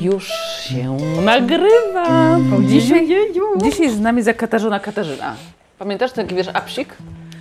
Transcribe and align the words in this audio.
Już 0.00 0.28
się 0.62 0.96
nagrywa. 1.24 2.38
Dzisiaj, 2.68 3.08
dzisiaj 3.62 3.90
z 3.90 4.00
nami 4.00 4.22
zakatarzona 4.22 4.80
Katarzyna. 4.80 5.34
Pamiętasz 5.78 6.12
taki 6.12 6.34
wiesz 6.34 6.48
apsik? 6.48 6.96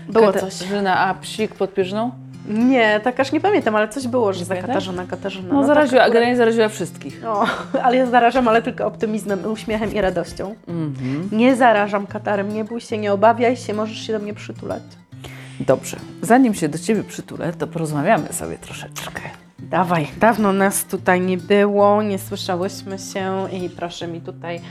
Było 0.09 0.33
coś. 0.33 0.41
Katarzyna 0.41 0.99
apsik 0.99 1.55
pod 1.55 1.73
Pierzną? 1.73 2.11
Nie, 2.47 2.99
tak 3.03 3.19
aż 3.19 3.31
nie 3.31 3.41
pamiętam, 3.41 3.75
ale 3.75 3.87
coś 3.87 4.07
było, 4.07 4.33
że 4.33 4.45
za 4.45 4.47
pamiętasz? 4.47 4.67
Katarzyna, 4.67 5.05
Katarzyna. 5.05 5.53
No, 5.53 5.65
zaraziła, 5.67 6.01
tak, 6.01 6.07
akurat- 6.09 6.13
generalnie 6.13 6.37
zaraziła 6.37 6.69
wszystkich. 6.69 7.21
O, 7.25 7.45
ale 7.83 7.97
ja 7.97 8.05
zarażam, 8.05 8.47
ale 8.47 8.61
tylko 8.61 8.85
optymizmem, 8.85 9.45
uśmiechem 9.45 9.93
i 9.93 10.01
radością. 10.01 10.55
Mhm. 10.67 11.29
Nie 11.31 11.55
zarażam 11.55 12.07
katarem, 12.07 12.53
nie 12.53 12.63
bój 12.63 12.81
się, 12.81 12.97
nie 12.97 13.13
obawiaj 13.13 13.57
się, 13.57 13.73
możesz 13.73 13.97
się 14.07 14.13
do 14.13 14.19
mnie 14.19 14.33
przytulać. 14.33 14.83
Dobrze. 15.59 15.97
Zanim 16.21 16.53
się 16.53 16.69
do 16.69 16.77
Ciebie 16.79 17.03
przytulę, 17.03 17.53
to 17.53 17.67
porozmawiamy 17.67 18.33
sobie 18.33 18.57
troszeczkę. 18.57 19.21
Dawaj, 19.69 20.07
dawno 20.19 20.53
nas 20.53 20.85
tutaj 20.85 21.21
nie 21.21 21.37
było, 21.37 22.03
nie 22.03 22.19
słyszałyśmy 22.19 22.99
się 22.99 23.47
i 23.51 23.69
proszę 23.69 24.07
mi 24.07 24.21
tutaj, 24.21 24.61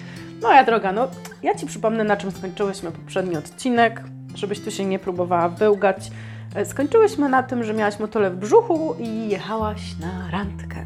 moja 0.43 0.65
droga, 0.65 0.93
no 0.93 1.09
ja 1.43 1.55
Ci 1.55 1.67
przypomnę, 1.67 2.05
na 2.05 2.17
czym 2.17 2.31
skończyłyśmy 2.31 2.93
poprzedni 2.93 3.37
odcinek, 3.37 4.03
żebyś 4.35 4.61
tu 4.61 4.71
się 4.71 4.85
nie 4.85 4.99
próbowała 4.99 5.49
wyłgać. 5.49 6.11
E, 6.55 6.65
Skończyłyśmy 6.65 7.29
na 7.29 7.43
tym, 7.43 7.65
że 7.65 7.75
miałaś 7.75 7.99
motole 7.99 8.31
w 8.31 8.37
brzuchu 8.37 8.95
i 8.99 9.29
jechałaś 9.29 9.81
na 10.01 10.31
randkę. 10.31 10.77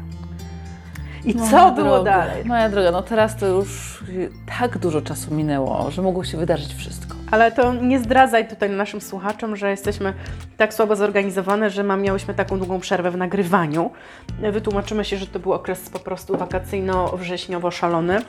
I 1.25 1.33
co 1.33 1.39
Moja 1.39 1.71
było 1.71 1.87
droga, 1.89 2.11
dalej? 2.11 2.45
Moja 2.45 2.69
droga, 2.69 2.91
no 2.91 3.01
teraz 3.01 3.37
to 3.37 3.45
już 3.47 4.03
tak 4.59 4.77
dużo 4.77 5.01
czasu 5.01 5.33
minęło, 5.35 5.91
że 5.91 6.01
mogło 6.01 6.23
się 6.23 6.37
wydarzyć 6.37 6.73
wszystko. 6.73 7.12
Ale 7.33 7.51
to 7.51 7.73
nie 7.73 7.99
zdradzaj 7.99 8.47
tutaj 8.47 8.69
naszym 8.69 9.01
słuchaczom, 9.01 9.55
że 9.55 9.69
jesteśmy 9.69 10.13
tak 10.57 10.73
słabo 10.73 10.95
zorganizowane, 10.95 11.69
że 11.69 11.83
ma, 11.83 11.97
miałyśmy 11.97 12.33
taką 12.33 12.57
długą 12.57 12.79
przerwę 12.79 13.11
w 13.11 13.17
nagrywaniu. 13.17 13.91
Wytłumaczymy 14.51 15.05
się, 15.05 15.17
że 15.17 15.27
to 15.27 15.39
był 15.39 15.53
okres 15.53 15.89
po 15.89 15.99
prostu 15.99 16.37
wakacyjno-wrześniowo 16.37 17.71
szalony. 17.71 18.21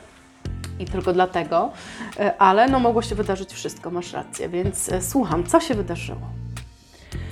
I 0.79 0.85
tylko 0.85 1.13
dlatego, 1.13 1.71
E, 2.19 2.37
ale 2.37 2.67
no 2.67 2.79
mogło 2.79 3.01
się 3.01 3.15
wydarzyć 3.15 3.53
wszystko, 3.53 3.91
masz 3.91 4.13
rację, 4.13 4.49
więc 4.49 4.89
e, 4.89 5.01
słucham, 5.01 5.43
co 5.43 5.59
się 5.59 5.75
wydarzyło? 5.75 6.21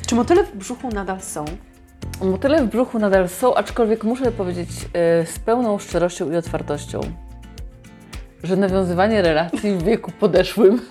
Czy 0.08 0.16
motyle 0.16 0.44
w 0.44 0.56
brzuchu 0.56 0.90
nadal 0.90 1.22
są? 1.22 1.46
Motyle 2.22 2.64
w 2.64 2.68
brzuchu 2.68 3.00
nadal 3.00 3.30
są, 3.30 3.56
aczkolwiek 3.56 4.04
muszę 4.04 4.32
powiedzieć 4.32 4.70
e, 4.70 5.26
z 5.26 5.40
pełną 5.40 5.80
szczerością 5.80 6.32
i 6.32 6.36
otwartością, 6.36 7.02
że 8.44 8.56
nawiązywanie 8.56 9.22
relacji 9.22 9.72
w 9.78 9.84
wieku 9.84 10.12
podeszłym 10.12 10.82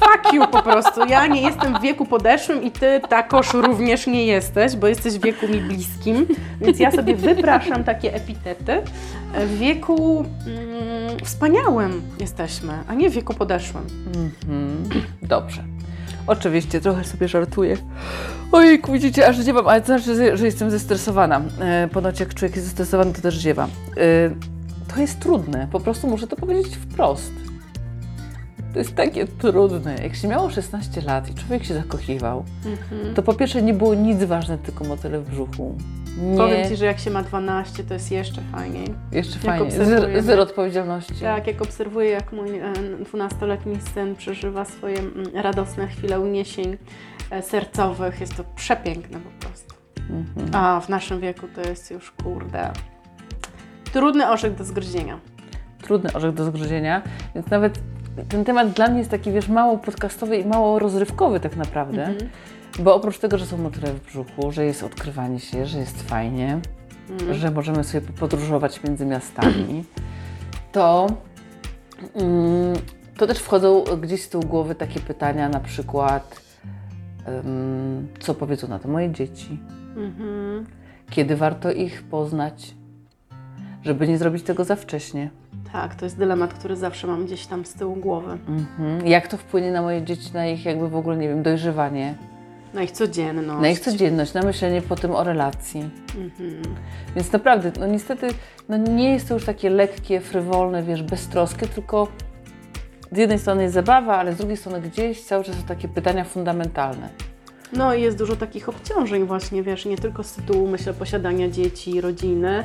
Fuck 0.00 0.32
you 0.34 0.46
po 0.46 0.62
prostu. 0.62 1.06
Ja 1.08 1.26
nie 1.26 1.42
jestem 1.42 1.78
w 1.78 1.80
wieku 1.80 2.06
podeszłym 2.06 2.62
i 2.62 2.70
ty 2.70 3.00
takoż 3.08 3.54
również 3.54 4.06
nie 4.06 4.26
jesteś, 4.26 4.76
bo 4.76 4.86
jesteś 4.86 5.14
w 5.14 5.22
wieku 5.22 5.48
mi 5.48 5.60
bliskim, 5.60 6.26
więc 6.60 6.78
ja 6.78 6.90
sobie 6.90 7.14
wypraszam 7.16 7.84
takie 7.84 8.14
epitety. 8.14 8.82
W 9.46 9.58
wieku 9.58 10.24
mm, 10.46 11.18
wspaniałym 11.24 12.02
jesteśmy, 12.20 12.72
a 12.88 12.94
nie 12.94 13.10
w 13.10 13.12
wieku 13.12 13.34
podeszłym. 13.34 13.84
Mhm. 14.06 14.84
Dobrze. 15.22 15.62
Oczywiście, 16.26 16.80
trochę 16.80 17.04
sobie 17.04 17.28
żartuję. 17.28 17.76
Ojejku, 18.52 18.92
widzicie, 18.92 19.28
aż 19.28 19.36
ziewam, 19.44 19.68
ale 19.68 19.80
to 19.80 19.86
znaczy, 19.86 20.14
że- 20.16 20.36
że 20.36 20.46
jestem 20.46 20.70
zestresowana. 20.70 21.40
E, 21.60 21.88
ponoć 21.92 22.20
jak 22.20 22.34
człowiek 22.34 22.56
jest 22.56 22.68
zestresowany, 22.68 23.12
to 23.12 23.20
też 23.22 23.34
ziewa. 23.34 23.68
E, 23.96 24.30
to 24.94 25.00
jest 25.00 25.20
trudne, 25.20 25.68
po 25.72 25.80
prostu 25.80 26.06
muszę 26.06 26.26
to 26.26 26.36
powiedzieć 26.36 26.76
wprost. 26.76 27.32
To 28.78 28.82
jest 28.82 28.94
takie 28.94 29.26
trudne. 29.26 29.96
Jak 30.02 30.14
się 30.14 30.28
miało 30.28 30.50
16 30.50 31.00
lat 31.00 31.30
i 31.30 31.34
człowiek 31.34 31.64
się 31.64 31.74
zakochiwał, 31.74 32.44
to 33.14 33.22
po 33.22 33.34
pierwsze 33.34 33.62
nie 33.62 33.74
było 33.74 33.94
nic 33.94 34.24
ważne, 34.24 34.58
tylko 34.58 34.84
motyle 34.84 35.20
w 35.20 35.30
brzuchu. 35.30 35.76
Nie, 36.22 36.36
Powiem 36.36 36.68
Ci, 36.68 36.76
że 36.76 36.84
jak 36.84 36.98
się 36.98 37.10
ma 37.10 37.22
12, 37.22 37.84
to 37.84 37.94
jest 37.94 38.10
jeszcze 38.10 38.40
fajniej. 38.52 38.86
jeszcze 39.12 39.34
jak 39.34 39.42
fajnie, 39.42 39.64
obserwujemy. 39.64 40.10
zero, 40.12 40.22
zero 40.22 40.42
odpowiedzialności. 40.42 41.14
Tak, 41.14 41.46
jak 41.46 41.62
obserwuję, 41.62 42.10
jak 42.10 42.32
mój 42.32 42.58
e, 42.58 42.72
12-letni 43.12 43.76
syn 43.94 44.16
przeżywa 44.16 44.64
swoje 44.64 44.98
mm, 44.98 45.12
radosne 45.34 45.86
chwile 45.86 46.20
uniesień 46.20 46.76
e, 47.30 47.42
sercowych, 47.42 48.20
jest 48.20 48.36
to 48.36 48.44
przepiękne 48.56 49.18
po 49.20 49.46
prostu. 49.46 49.74
Mhm. 50.10 50.54
A 50.54 50.80
w 50.80 50.88
naszym 50.88 51.20
wieku 51.20 51.46
to 51.54 51.68
jest 51.68 51.90
już, 51.90 52.10
kurde, 52.10 52.72
trudny 53.92 54.30
orzech 54.30 54.54
do 54.54 54.64
zgryzienia. 54.64 55.18
trudny 55.82 56.12
orzech 56.12 56.34
do 56.34 56.44
zgryzienia, 56.44 57.02
więc 57.34 57.50
nawet 57.50 57.80
ten 58.28 58.44
temat 58.44 58.70
dla 58.70 58.88
mnie 58.88 58.98
jest 58.98 59.10
taki, 59.10 59.32
wiesz, 59.32 59.48
mało 59.48 59.78
podcastowy 59.78 60.36
i 60.36 60.46
mało 60.46 60.78
rozrywkowy 60.78 61.40
tak 61.40 61.56
naprawdę, 61.56 62.04
Mhm. 62.06 62.30
bo 62.78 62.94
oprócz 62.94 63.18
tego, 63.18 63.38
że 63.38 63.46
są 63.46 63.58
motyle 63.58 63.92
w 63.92 64.04
brzuchu, 64.04 64.52
że 64.52 64.64
jest 64.64 64.82
odkrywanie 64.82 65.40
się, 65.40 65.66
że 65.66 65.78
jest 65.78 66.02
fajnie, 66.02 66.60
Mhm. 67.10 67.34
że 67.34 67.50
możemy 67.50 67.84
sobie 67.84 68.06
podróżować 68.20 68.82
między 68.82 69.06
miastami, 69.06 69.84
to, 70.72 71.06
mm, 72.14 72.74
to 73.16 73.26
też 73.26 73.38
wchodzą 73.38 73.84
gdzieś 74.00 74.22
z 74.22 74.28
tyłu 74.28 74.42
głowy 74.44 74.74
takie 74.74 75.00
pytania, 75.00 75.48
na 75.48 75.60
przykład 75.60 76.40
ym, 77.44 78.08
co 78.20 78.34
powiedzą 78.34 78.68
na 78.68 78.78
to 78.78 78.88
moje 78.88 79.10
dzieci, 79.12 79.60
Mhm. 79.96 80.66
kiedy 81.10 81.36
warto 81.36 81.72
ich 81.72 82.02
poznać, 82.02 82.74
żeby 83.88 84.08
nie 84.08 84.18
zrobić 84.18 84.42
tego 84.42 84.64
za 84.64 84.76
wcześnie. 84.76 85.30
Tak, 85.72 85.94
to 85.94 86.04
jest 86.06 86.18
dylemat, 86.18 86.54
który 86.54 86.76
zawsze 86.76 87.06
mam 87.06 87.26
gdzieś 87.26 87.46
tam 87.46 87.64
z 87.64 87.74
tyłu 87.74 87.96
głowy. 87.96 88.38
Mhm. 88.48 89.06
Jak 89.06 89.28
to 89.28 89.36
wpłynie 89.36 89.72
na 89.72 89.82
moje 89.82 90.02
dzieci, 90.02 90.30
na 90.34 90.46
ich 90.46 90.64
jakby 90.64 90.88
w 90.88 90.96
ogóle, 90.96 91.16
nie 91.16 91.28
wiem, 91.28 91.42
dojrzewanie, 91.42 92.14
Na 92.74 92.82
ich 92.82 92.90
codzienność. 92.90 93.62
na 93.62 93.68
ich 93.68 93.80
codzienność, 93.80 94.34
na 94.34 94.42
myślenie 94.42 94.82
potem 94.82 95.10
o 95.10 95.24
relacji. 95.24 95.80
Mhm. 96.18 96.62
Więc 97.16 97.32
naprawdę, 97.32 97.72
no 97.80 97.86
niestety, 97.86 98.28
no 98.68 98.76
nie 98.76 99.12
jest 99.12 99.28
to 99.28 99.34
już 99.34 99.44
takie 99.44 99.70
lekkie, 99.70 100.20
frywolne, 100.20 100.82
wiesz, 100.82 101.02
beztroskie, 101.02 101.66
tylko 101.66 102.08
z 103.12 103.18
jednej 103.18 103.38
strony 103.38 103.62
jest 103.62 103.74
zabawa, 103.74 104.16
ale 104.16 104.32
z 104.32 104.36
drugiej 104.36 104.56
strony 104.56 104.80
gdzieś 104.80 105.24
cały 105.24 105.44
czas 105.44 105.56
są 105.56 105.62
takie 105.62 105.88
pytania 105.88 106.24
fundamentalne. 106.24 107.08
No 107.72 107.94
i 107.94 108.02
jest 108.02 108.18
dużo 108.18 108.36
takich 108.36 108.68
obciążeń 108.68 109.24
właśnie, 109.24 109.62
wiesz, 109.62 109.84
nie 109.86 109.96
tylko 109.98 110.22
z 110.22 110.32
tytułu, 110.32 110.66
myślę, 110.68 110.94
posiadania 110.94 111.48
dzieci, 111.48 112.00
rodziny, 112.00 112.64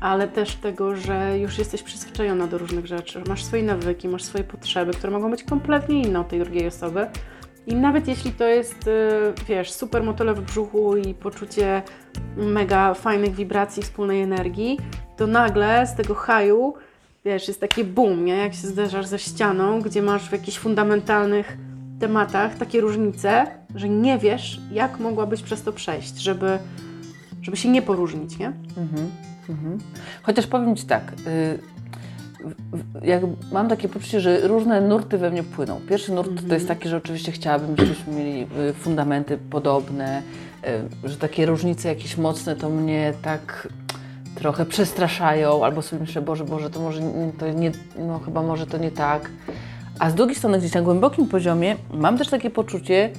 ale 0.00 0.28
też 0.28 0.54
tego, 0.54 0.96
że 0.96 1.38
już 1.38 1.58
jesteś 1.58 1.82
przyzwyczajona 1.82 2.46
do 2.46 2.58
różnych 2.58 2.86
rzeczy. 2.86 3.22
Masz 3.28 3.44
swoje 3.44 3.62
nawyki, 3.62 4.08
masz 4.08 4.22
swoje 4.22 4.44
potrzeby, 4.44 4.92
które 4.92 5.12
mogą 5.12 5.30
być 5.30 5.44
kompletnie 5.44 6.02
inne 6.02 6.20
od 6.20 6.28
tej 6.28 6.40
drugiej 6.40 6.66
osoby. 6.66 7.06
I 7.66 7.74
nawet 7.74 8.08
jeśli 8.08 8.32
to 8.32 8.44
jest, 8.44 8.86
y, 8.86 8.90
wiesz, 9.48 9.72
super 9.72 10.02
motyle 10.02 10.34
w 10.34 10.40
brzuchu 10.40 10.96
i 10.96 11.14
poczucie 11.14 11.82
mega 12.36 12.94
fajnych 12.94 13.34
wibracji, 13.34 13.82
wspólnej 13.82 14.22
energii, 14.22 14.78
to 15.16 15.26
nagle 15.26 15.86
z 15.86 15.94
tego 15.94 16.14
haju, 16.14 16.74
wiesz, 17.24 17.48
jest 17.48 17.60
taki 17.60 17.84
boom, 17.84 18.24
nie? 18.24 18.36
Jak 18.36 18.54
się 18.54 18.66
zderzasz 18.66 19.06
ze 19.06 19.18
ścianą, 19.18 19.80
gdzie 19.80 20.02
masz 20.02 20.28
w 20.28 20.32
jakichś 20.32 20.58
fundamentalnych 20.58 21.56
tematach 22.00 22.54
takie 22.54 22.80
różnice, 22.80 23.46
że 23.74 23.88
nie 23.88 24.18
wiesz, 24.18 24.60
jak 24.72 24.98
mogłabyś 24.98 25.42
przez 25.42 25.62
to 25.62 25.72
przejść, 25.72 26.18
żeby, 26.18 26.58
żeby 27.42 27.56
się 27.56 27.68
nie 27.68 27.82
poróżnić, 27.82 28.38
nie? 28.38 28.46
Mhm. 28.76 29.10
Mhm. 29.48 29.78
Chociaż 30.22 30.46
powiem 30.46 30.76
Ci 30.76 30.86
tak, 30.86 31.12
y, 31.26 31.58
jak 33.02 33.22
mam 33.52 33.68
takie 33.68 33.88
poczucie, 33.88 34.20
że 34.20 34.48
różne 34.48 34.80
nurty 34.80 35.18
we 35.18 35.30
mnie 35.30 35.42
płyną. 35.42 35.80
Pierwszy 35.88 36.12
nurt 36.12 36.48
to 36.48 36.54
jest 36.54 36.68
taki, 36.68 36.88
że 36.88 36.96
oczywiście 36.96 37.32
chciałabym, 37.32 37.76
żebyśmy 37.76 38.12
mieli 38.14 38.42
y, 38.42 38.72
fundamenty 38.72 39.38
podobne, 39.50 40.22
y, 41.04 41.08
że 41.08 41.16
takie 41.16 41.46
różnice 41.46 41.88
jakieś 41.88 42.16
mocne 42.16 42.56
to 42.56 42.70
mnie 42.70 43.12
tak 43.22 43.68
trochę 44.34 44.66
przestraszają, 44.66 45.64
albo 45.64 45.82
sobie 45.82 46.00
myślę, 46.00 46.22
Boże, 46.22 46.44
Boże, 46.44 46.70
to 46.70 46.80
może 46.80 47.00
to 47.38 47.52
nie, 47.52 47.72
no 47.98 48.18
chyba 48.18 48.42
może 48.42 48.66
to 48.66 48.78
nie 48.78 48.90
tak. 48.90 49.30
A 49.98 50.10
z 50.10 50.14
drugiej 50.14 50.36
strony 50.36 50.58
gdzieś 50.58 50.74
na 50.74 50.82
głębokim 50.82 51.28
poziomie 51.28 51.76
mam 51.92 52.18
też 52.18 52.28
takie 52.28 52.50
poczucie, 52.50 53.10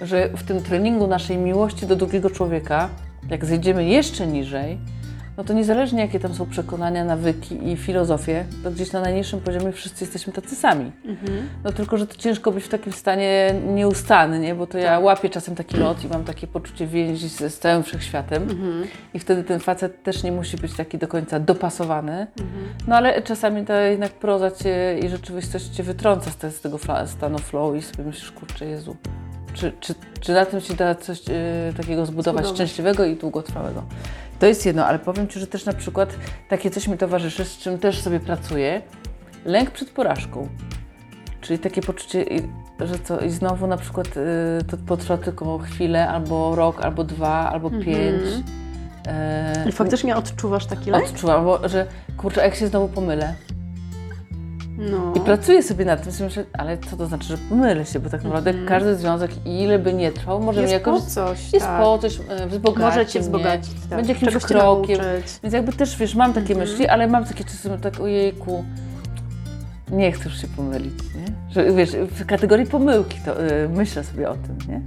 że 0.00 0.28
w 0.28 0.42
tym 0.42 0.62
treningu 0.62 1.06
naszej 1.06 1.36
miłości 1.36 1.86
do 1.86 1.96
drugiego 1.96 2.30
człowieka, 2.30 2.88
jak 3.30 3.44
zejdziemy 3.44 3.84
jeszcze 3.84 4.26
niżej, 4.26 4.78
no 5.36 5.44
to 5.44 5.52
niezależnie 5.52 6.00
jakie 6.00 6.20
tam 6.20 6.34
są 6.34 6.46
przekonania, 6.46 7.04
nawyki 7.04 7.68
i 7.68 7.76
filozofie, 7.76 8.44
to 8.64 8.70
gdzieś 8.70 8.92
na 8.92 9.00
najniższym 9.00 9.40
poziomie 9.40 9.72
wszyscy 9.72 10.04
jesteśmy 10.04 10.32
tacy 10.32 10.56
sami. 10.56 10.92
No 11.64 11.72
tylko, 11.72 11.98
że 11.98 12.06
to 12.06 12.16
ciężko 12.16 12.52
być 12.52 12.64
w 12.64 12.68
takim 12.68 12.92
stanie 12.92 13.54
nieustannie, 13.66 14.54
bo 14.54 14.66
to 14.66 14.78
ja 14.78 14.98
łapię 14.98 15.30
czasem 15.30 15.54
taki 15.54 15.76
lot 15.76 16.04
i 16.04 16.08
mam 16.08 16.24
takie 16.24 16.46
poczucie 16.46 16.86
więzi 16.86 17.28
z, 17.28 17.38
z 17.54 17.58
całym 17.58 17.82
wszechświatem. 17.82 18.48
I 19.14 19.18
wtedy 19.18 19.44
ten 19.44 19.60
facet 19.60 20.02
też 20.02 20.22
nie 20.22 20.32
musi 20.32 20.56
być 20.56 20.74
taki 20.76 20.98
do 20.98 21.08
końca 21.08 21.40
dopasowany. 21.40 22.26
No 22.88 22.96
ale 22.96 23.22
czasami 23.22 23.64
ta 23.64 23.80
jednak 23.82 24.12
proza 24.12 24.50
cię 24.50 24.98
i 25.02 25.08
rzeczywistość 25.08 25.66
cię 25.68 25.82
wytrąca 25.82 26.30
z, 26.30 26.36
te, 26.36 26.50
z 26.50 26.60
tego 26.60 26.76
fla- 26.76 27.06
stanu 27.06 27.38
flow 27.38 27.76
i 27.76 27.82
sobie 27.82 28.04
myślisz, 28.04 28.32
kurczę 28.32 28.66
Jezu, 28.66 28.96
czy, 29.54 29.72
czy, 29.80 29.94
czy 30.20 30.32
na 30.32 30.46
tym 30.46 30.60
się 30.60 30.74
da 30.74 30.94
coś 30.94 31.20
e, 31.28 31.32
takiego 31.76 32.06
zbudować 32.06 32.44
Zbudować. 32.44 32.56
szczęśliwego 32.56 33.04
i 33.04 33.16
długotrwałego? 33.16 33.82
To 34.38 34.46
jest 34.46 34.66
jedno, 34.66 34.86
ale 34.86 34.98
powiem 34.98 35.28
Ci, 35.28 35.40
że 35.40 35.46
też 35.46 35.64
na 35.64 35.72
przykład 35.72 36.14
takie 36.48 36.70
coś 36.70 36.88
mi 36.88 36.98
towarzyszy, 36.98 37.44
z 37.44 37.58
czym 37.58 37.78
też 37.78 38.00
sobie 38.00 38.20
pracuję. 38.20 38.82
Lęk 39.44 39.70
przed 39.70 39.90
porażką. 39.90 40.48
Czyli 41.40 41.58
takie 41.58 41.80
poczucie, 41.82 42.24
że 42.80 42.98
co, 42.98 43.20
i 43.20 43.30
znowu 43.30 43.66
na 43.66 43.76
przykład 43.76 44.06
y, 44.06 44.64
to 44.70 44.76
potrwa 44.76 45.16
tylko 45.18 45.58
chwilę, 45.58 46.08
albo 46.08 46.54
rok, 46.56 46.84
albo 46.84 47.04
dwa, 47.04 47.50
albo 47.50 47.70
pięć. 47.70 48.22
E, 49.06 49.64
I 49.68 49.72
faktycznie 49.72 50.16
odczuwasz 50.16 50.66
taki 50.66 50.90
lęk? 50.90 51.04
odczuwam, 51.04 51.44
bo, 51.44 51.68
że 51.68 51.86
kurczę, 52.16 52.40
jak 52.40 52.54
się 52.54 52.66
znowu 52.66 52.88
pomylę. 52.88 53.34
No. 54.78 55.12
I 55.16 55.20
pracuję 55.20 55.62
sobie 55.62 55.84
nad 55.84 56.02
tym, 56.02 56.12
myślę, 56.26 56.44
ale 56.52 56.78
co 56.78 56.96
to 56.96 57.06
znaczy, 57.06 57.24
że 57.28 57.38
pomylę 57.38 57.86
się, 57.86 58.00
bo 58.00 58.10
tak 58.10 58.24
naprawdę 58.24 58.50
Mhm. 58.50 58.68
każdy 58.68 58.96
związek, 58.96 59.30
ile 59.46 59.78
by 59.78 59.94
nie 59.94 60.12
trwał, 60.12 60.40
może 60.40 60.62
mnie 60.62 60.72
jest 60.72 60.84
po 60.84 60.90
jakoś 60.90 61.04
coś, 61.04 61.52
jest 61.52 61.66
tak. 61.66 61.82
po 61.82 61.98
coś, 61.98 62.18
e, 62.28 62.46
wzbogaci 62.46 62.80
Może 62.80 63.06
Cię 63.06 63.18
mnie. 63.18 63.28
wzbogacić, 63.28 63.74
tak. 63.80 63.96
Będzie 63.98 64.12
jakimś 64.12 64.32
Czegoś 64.32 64.44
krokiem. 64.44 64.98
Więc 65.42 65.54
jakby 65.54 65.72
też, 65.72 65.96
wiesz, 65.96 66.14
mam 66.14 66.32
takie 66.32 66.52
Mhm. 66.54 66.70
myśli, 66.70 66.88
ale 66.88 67.06
mam 67.06 67.24
takie 67.24 67.44
czasem 67.44 67.80
tak, 67.80 68.00
ojejku, 68.00 68.64
nie 69.90 70.12
chcę 70.12 70.24
już 70.24 70.40
się 70.40 70.46
pomylić, 70.56 70.94
nie? 71.02 71.24
Że 71.50 71.72
wiesz, 71.72 71.90
w 71.90 72.26
kategorii 72.26 72.66
pomyłki 72.66 73.18
to 73.24 73.44
y, 73.46 73.68
myślę 73.68 74.04
sobie 74.04 74.30
o 74.30 74.34
tym, 74.34 74.58
nie? 74.68 74.80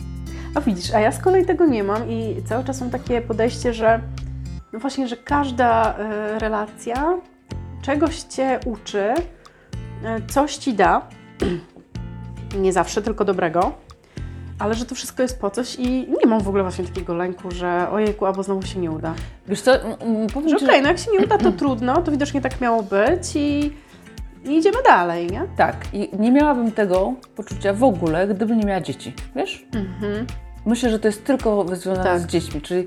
A 0.56 0.62
widzisz, 0.62 0.94
a 0.94 1.00
ja 1.00 1.12
z 1.12 1.20
kolei 1.20 1.46
tego 1.46 1.66
nie 1.66 1.84
mam 1.84 2.10
i 2.10 2.36
cały 2.46 2.64
czas 2.64 2.82
mam 2.82 2.90
takie 2.90 3.22
podejście, 3.22 3.74
że 3.74 4.00
no 4.74 4.80
właśnie, 4.80 5.08
że 5.08 5.18
każda 5.18 5.98
e, 5.98 6.40
relacja 6.40 7.18
czegoś 7.82 8.20
Cię 8.20 8.60
uczy, 8.66 9.14
coś 10.28 10.56
Ci 10.56 10.74
da, 10.74 11.02
nie 12.62 12.74
zawsze 12.74 13.02
tylko 13.02 13.26
dobrego, 13.26 13.72
ale 14.60 14.74
że 14.74 14.86
to 14.86 14.96
wszystko 14.96 15.24
jest 15.24 15.40
po 15.42 15.50
coś 15.50 15.76
i 15.76 15.92
nie 15.92 16.26
mam 16.28 16.42
w 16.42 16.48
ogóle 16.48 16.64
właśnie 16.64 16.86
takiego 16.86 17.16
lęku, 17.16 17.52
że 17.52 17.90
ojejku, 17.92 18.26
albo 18.26 18.44
znowu 18.44 18.62
się 18.62 18.80
nie 18.80 18.92
uda. 18.92 19.14
Wiesz 19.48 19.62
co, 19.62 19.72
powiem 20.34 20.50
Że 20.50 20.66
okej, 20.66 20.82
no 20.82 20.88
jak 20.88 20.98
się 20.98 21.12
nie 21.12 21.20
uda, 21.20 21.38
to 21.38 21.52
trudno, 21.52 22.02
to 22.02 22.12
widocznie 22.12 22.42
tak 22.42 22.62
miało 22.62 22.84
być 22.84 23.36
i, 23.36 23.74
i 24.46 24.58
idziemy 24.58 24.78
dalej, 24.86 25.28
nie? 25.28 25.42
tak, 25.58 25.76
i 25.94 26.10
nie 26.20 26.32
miałabym 26.32 26.72
tego 26.72 27.14
poczucia 27.36 27.74
w 27.74 27.84
ogóle, 27.84 28.28
gdybym 28.28 28.60
nie 28.60 28.66
miała 28.66 28.82
dzieci, 28.82 29.14
wiesz? 29.36 29.66
Mhm. 29.76 30.26
Myślę, 30.66 30.90
że 30.90 31.00
to 31.00 31.08
jest 31.08 31.26
tylko 31.26 31.76
związane 31.76 32.04
Tak. 32.04 32.20
z 32.20 32.26
dziećmi, 32.26 32.62
czyli 32.62 32.80
e, 32.82 32.84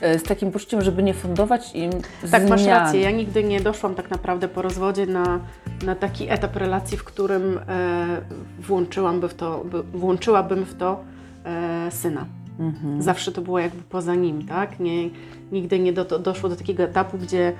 z 0.00 0.22
takim 0.22 0.50
poczuciem, 0.50 0.82
żeby 0.82 1.02
nie 1.02 1.14
fundować 1.14 1.74
im 1.74 1.90
Tak, 2.30 2.42
zmian. 2.42 2.48
masz 2.48 2.64
rację. 2.64 3.00
Ja 3.00 3.10
nigdy 3.10 3.44
nie 3.44 3.60
doszłam 3.60 3.94
tak 3.94 4.10
naprawdę 4.10 4.48
po 4.48 4.62
rozwodzie 4.62 5.06
na, 5.06 5.40
na 5.86 5.94
taki 5.94 6.30
etap 6.30 6.56
relacji, 6.56 6.98
w 6.98 7.04
którym 7.04 7.58
e, 7.68 8.20
włączyłam 8.60 9.20
w 9.20 9.34
to, 9.34 9.64
by, 9.64 9.82
włączyłabym 9.82 10.64
w 10.64 10.74
to 10.74 11.00
e, 11.44 11.90
syna. 11.90 12.26
Mhm. 12.58 13.02
Zawsze 13.02 13.32
to 13.32 13.40
było 13.40 13.58
jakby 13.58 13.82
poza 13.82 14.14
nim, 14.14 14.46
tak? 14.46 14.80
Nie, 14.80 15.10
nigdy 15.52 15.78
nie 15.78 15.92
do, 15.92 16.04
doszło 16.18 16.48
do 16.48 16.56
takiego 16.56 16.82
etapu, 16.82 17.18
gdzie, 17.18 17.52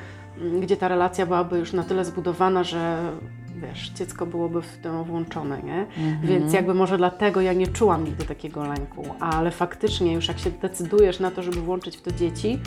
gdzie 0.61 0.77
ta 0.77 0.89
relacja 0.89 1.27
byłaby 1.27 1.59
już 1.59 1.73
na 1.73 1.83
tyle 1.83 2.05
zbudowana, 2.05 2.65
że 2.65 2.99
wiesz, 3.55 3.89
dziecko 3.91 4.27
byłoby 4.27 4.63
w 4.63 4.79
to 4.83 5.05
włączone, 5.05 5.63
nie? 5.63 5.81
Mhm. 5.81 6.21
Więc 6.23 6.53
jakby 6.53 6.75
może 6.75 6.97
dlatego 6.97 7.41
ja 7.41 7.53
nie 7.53 7.67
czułam 7.67 8.05
nigdy 8.05 8.25
takiego 8.25 8.65
lęku, 8.67 9.05
ale 9.21 9.51
faktycznie 9.51 10.13
już 10.13 10.29
jak 10.29 10.39
się 10.39 10.51
decydujesz 10.51 11.21
na 11.21 11.31
to, 11.31 11.43
żeby 11.43 11.61
włączyć 11.61 11.97
w 11.97 12.03
to 12.03 12.13
dzieci, 12.13 12.61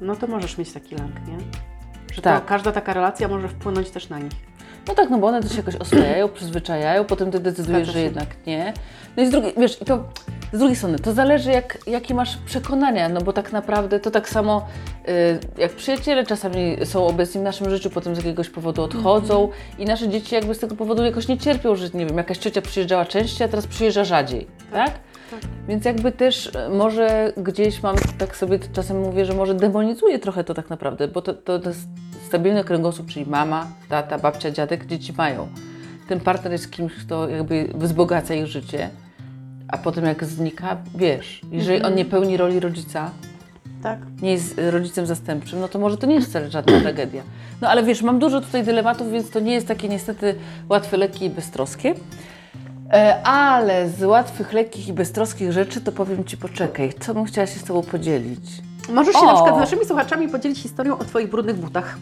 no 0.00 0.16
to 0.16 0.26
możesz 0.26 0.58
mieć 0.58 0.72
taki 0.72 0.94
lęk, 0.94 1.14
nie? 1.28 1.38
Że 2.14 2.22
Tak. 2.22 2.42
to 2.42 2.48
każda 2.48 2.72
taka 2.72 2.92
relacja 2.92 3.28
może 3.28 3.48
wpłynąć 3.48 3.90
też 3.90 4.08
na 4.08 4.18
nich. 4.18 4.32
No 4.88 4.94
tak, 4.94 5.10
no 5.10 5.18
bo 5.18 5.26
one 5.26 5.42
też 5.42 5.50
się 5.50 5.56
jakoś 5.56 5.76
oswajają, 5.76 6.28
przyzwyczajają, 6.28 7.04
potem 7.04 7.30
ty 7.30 7.40
decydujesz, 7.40 7.88
że 7.92 8.00
jednak 8.00 8.46
nie. 8.46 8.74
No 9.16 9.22
i 9.22 9.26
z 9.26 9.30
drugiej, 9.30 9.54
wiesz, 9.58 9.82
i 9.82 9.84
to 9.84 10.04
z 10.52 10.58
drugiej 10.58 10.76
strony, 10.76 10.98
to 10.98 11.12
zależy 11.12 11.50
jak, 11.50 11.78
jakie 11.86 12.14
masz 12.14 12.36
przekonania, 12.36 13.08
no 13.08 13.20
bo 13.20 13.32
tak 13.32 13.52
naprawdę 13.52 14.00
to 14.00 14.10
tak 14.10 14.28
samo 14.28 14.66
y, 15.08 15.60
jak 15.60 15.72
przyjaciele 15.72 16.26
czasami 16.26 16.76
są 16.84 17.06
obecni 17.06 17.40
w 17.40 17.44
naszym 17.44 17.70
życiu, 17.70 17.90
potem 17.90 18.14
z 18.14 18.18
jakiegoś 18.18 18.50
powodu 18.50 18.82
odchodzą 18.82 19.48
i 19.78 19.84
nasze 19.84 20.08
dzieci 20.08 20.34
jakby 20.34 20.54
z 20.54 20.58
tego 20.58 20.76
powodu 20.76 21.04
jakoś 21.04 21.28
nie 21.28 21.38
cierpią, 21.38 21.76
że 21.76 21.88
nie 21.94 22.06
wiem, 22.06 22.16
jakaś 22.16 22.38
ciocia 22.38 22.62
przyjeżdżała 22.62 23.04
częściej, 23.04 23.44
a 23.44 23.48
teraz 23.48 23.66
przyjeżdża 23.66 24.04
rzadziej, 24.04 24.46
tak? 24.72 24.90
tak. 25.30 25.40
Więc 25.68 25.84
jakby 25.84 26.12
też 26.12 26.46
y, 26.46 26.68
może 26.70 27.32
gdzieś 27.36 27.82
mam, 27.82 27.96
tak 28.18 28.36
sobie 28.36 28.58
czasem 28.72 29.00
mówię, 29.00 29.24
że 29.24 29.34
może 29.34 29.54
demonizuje 29.54 30.18
trochę 30.18 30.44
to 30.44 30.54
tak 30.54 30.70
naprawdę, 30.70 31.08
bo 31.08 31.22
to, 31.22 31.34
to, 31.34 31.58
to 31.58 31.70
stabilny 32.28 32.64
kręgosłup, 32.64 33.06
czyli 33.06 33.26
mama, 33.26 33.66
tata, 33.88 34.18
babcia, 34.18 34.50
dziadek, 34.50 34.86
dzieci 34.86 35.12
mają. 35.18 35.48
Ten 36.08 36.20
partner 36.20 36.52
jest 36.52 36.70
kimś, 36.70 36.92
kto 36.94 37.28
jakby 37.28 37.68
wzbogaca 37.74 38.34
ich 38.34 38.46
życie, 38.46 38.90
a 39.72 39.78
potem 39.78 40.04
jak 40.04 40.24
znika, 40.24 40.76
wiesz, 40.94 41.40
jeżeli 41.52 41.82
on 41.82 41.94
nie 41.94 42.04
pełni 42.04 42.36
roli 42.36 42.60
rodzica, 42.60 43.10
Tak. 43.82 43.98
nie 44.22 44.32
jest 44.32 44.60
rodzicem 44.70 45.06
zastępczym, 45.06 45.60
no 45.60 45.68
to 45.68 45.78
może 45.78 45.96
to 45.96 46.06
nie 46.06 46.14
jest 46.14 46.28
wcale 46.28 46.50
żadna 46.50 46.80
tragedia. 46.82 47.22
No 47.60 47.68
ale 47.68 47.82
wiesz, 47.82 48.02
mam 48.02 48.18
dużo 48.18 48.40
tutaj 48.40 48.64
dylematów, 48.64 49.10
więc 49.12 49.30
to 49.30 49.40
nie 49.40 49.52
jest 49.54 49.68
takie 49.68 49.88
niestety 49.88 50.34
łatwe, 50.68 50.96
lekkie 50.96 51.26
i 51.26 51.30
beztroskie. 51.30 51.94
E, 52.92 53.22
Ale 53.22 53.88
z 53.88 54.02
łatwych, 54.04 54.52
lekkich 54.52 54.88
i 54.88 54.92
beztroskich 54.92 55.52
rzeczy 55.52 55.80
to 55.80 55.92
powiem 55.92 56.24
Ci, 56.24 56.36
poczekaj, 56.36 56.92
co 57.00 57.14
bym 57.14 57.24
chciała 57.24 57.46
się 57.46 57.58
z 57.58 57.64
Tobą 57.64 57.82
podzielić? 57.82 58.40
Możesz 58.92 59.14
się 59.14 59.20
O! 59.20 59.26
na 59.26 59.34
przykład 59.34 59.54
z 59.56 59.58
naszymi 59.58 59.84
słuchaczami 59.84 60.28
podzielić 60.28 60.58
historią 60.58 60.98
o 60.98 61.04
Twoich 61.04 61.30
brudnych 61.30 61.56
butach. 61.56 61.96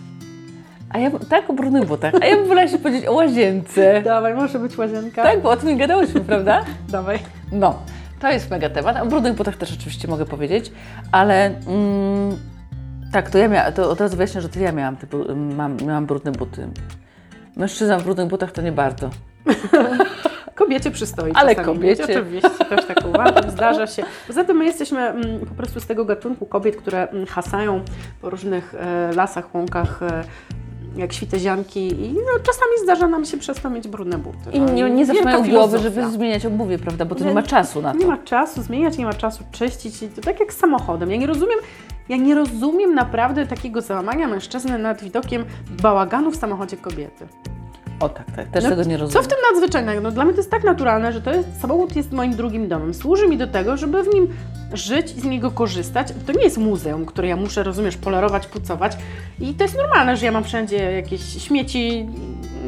A 0.91 0.99
ja, 0.99 1.11
tak, 1.29 1.50
o 1.50 1.53
brudnych 1.53 1.85
butach. 1.87 2.15
A 2.23 2.26
ja 2.26 2.37
bym 2.37 2.49
wolała 2.49 2.69
się 2.69 2.79
podzielić 2.79 3.06
o 3.06 3.12
łazience. 3.12 4.03
Dawaj, 4.05 4.35
może 4.35 4.59
być 4.59 4.79
łazienka. 4.79 5.23
Tak, 5.23 5.43
bo 5.43 5.50
o 5.50 5.56
tym 5.56 5.79
gadałyśmy, 5.79 6.20
prawda? 6.20 6.65
Dawaj. 6.88 7.19
No, 7.53 7.83
to 8.21 8.31
jest 8.31 8.50
mega 8.50 8.71
temat. 8.71 8.97
O 9.03 9.06
brudnych 9.06 9.35
butach 9.35 9.56
też 9.56 9.73
oczywiście 9.73 10.09
mogę 10.09 10.25
powiedzieć, 10.27 10.73
ale 11.12 11.47
mm, 11.47 12.37
tak, 13.12 13.31
to 13.31 13.39
ja 13.39 13.49
miałam, 13.49 13.73
to 13.73 13.91
od 13.91 14.00
razu 14.00 14.17
wyjaśnię, 14.17 14.41
że 14.41 14.49
to 14.49 14.59
ja 14.61 14.73
miałam, 14.73 14.97
te, 14.97 15.06
bru- 15.06 15.37
mam, 15.56 15.77
miałam 15.87 16.06
brudne 16.06 16.33
buty. 16.33 16.69
Mężczyzna 17.56 17.99
w 17.99 18.05
brudnych 18.05 18.29
butach 18.29 18.53
to 18.53 18.62
nie 18.62 18.73
bardzo. 18.73 19.11
Kobiecie 20.55 20.91
przystoi 20.91 21.33
Ale 21.35 21.55
kobiecie. 21.55 22.03
mieć, 22.06 22.17
Oczywiście, 22.17 22.65
też 22.65 22.87
tak 22.87 23.06
uważam, 23.09 23.51
zdarza 23.51 23.87
się. 23.87 24.03
Poza 24.27 24.44
tym 24.44 24.56
my 24.56 24.65
jesteśmy 24.65 25.01
mm, 25.01 25.41
po 25.47 25.55
prostu 25.55 25.81
z 25.81 25.87
tego 25.87 26.05
gatunku 26.05 26.47
kobiet, 26.47 26.77
które 26.77 27.09
mm, 27.09 27.27
hasają 27.27 27.81
po 28.21 28.31
różnych 28.31 28.75
e, 28.75 29.12
lasach, 29.17 29.55
łąkach, 29.55 30.03
e, 30.03 30.25
jak 30.96 31.12
świtezianki 31.12 31.81
i 31.81 32.12
no, 32.12 32.38
czasami 32.43 32.73
zdarza 32.82 33.08
nam 33.08 33.25
się 33.25 33.37
przez 33.37 33.61
to 33.61 33.70
mieć 33.70 33.88
brudne 33.88 34.19
buty. 34.19 34.50
I 34.52 34.61
no. 34.61 34.73
nie, 34.73 34.90
nie 34.90 35.06
zawsze 35.06 35.25
mają 35.25 35.50
głowy, 35.50 35.79
żeby 35.79 36.11
zmieniać 36.11 36.46
obuwie, 36.46 36.79
prawda? 36.79 37.05
Bo 37.05 37.14
to 37.14 37.20
nie 37.20 37.29
Nie- 37.29 37.35
ma 37.35 37.43
czasu 37.43 37.82
na 37.82 37.93
to. 37.93 37.99
Nie 37.99 38.06
ma 38.06 38.19
czasu 38.19 38.62
zmieniać, 38.62 38.99
nie 38.99 39.05
ma 39.05 39.12
czasu 39.12 39.44
czyścić. 39.52 40.02
I 40.02 40.08
to 40.08 40.20
tak 40.20 40.40
jak 40.40 40.52
z 40.52 40.56
samochodem. 40.56 41.11
Ja 41.11 41.17
nie 41.17 41.26
rozumiem, 41.26 41.58
ja 42.08 42.17
nie 42.17 42.35
rozumiem 42.35 42.94
naprawdę 42.94 43.46
takiego 43.46 43.81
załamania 43.81 44.29
mężczyzny 44.29 44.79
nad 44.79 45.02
widokiem 45.02 45.44
bałaganu 45.82 46.31
w 46.31 46.37
samochodzie 46.37 46.76
kobiety. 46.76 47.26
O 48.00 48.09
tak, 48.09 48.27
tak, 48.37 48.49
też 48.49 48.65
No, 48.65 48.71
tego 48.71 48.83
nie 48.83 48.97
Co 48.99 49.05
rozumiem. 49.05 49.25
w 49.25 49.29
tym 49.29 49.39
nadzwyczajnego? 49.53 50.00
No, 50.00 50.11
dla 50.11 50.25
mnie 50.25 50.33
to 50.33 50.39
jest 50.41 50.50
tak 50.50 50.65
naturalne, 50.65 51.12
że 51.12 51.21
to 51.21 51.31
jest, 51.35 51.61
samochód 51.61 51.97
jest 51.97 52.12
moim 52.12 52.37
drugim 52.37 52.69
domem. 52.69 52.95
Służy 52.95 53.29
mi 53.29 53.37
do 53.37 53.47
tego, 53.47 53.77
żeby 53.77 54.03
w 54.03 54.15
nim 54.15 54.29
żyć 54.73 55.17
i 55.17 55.21
z 55.21 55.25
niego 55.25 55.50
korzystać. 55.50 56.09
To 56.27 56.33
nie 56.33 56.45
jest 56.45 56.59
muzeum, 56.59 57.06
które 57.06 57.29
ja 57.29 57.37
muszę, 57.37 57.62
rozumiesz, 57.62 57.97
polerować, 57.97 58.47
pucować. 58.47 58.97
I 59.41 59.55
to 59.55 59.65
jest 59.65 59.77
normalne, 59.77 60.17
że 60.17 60.27
ja 60.27 60.33
mam 60.33 60.45
wszędzie 60.45 60.93
jakieś 60.93 61.43
śmieci, 61.44 62.08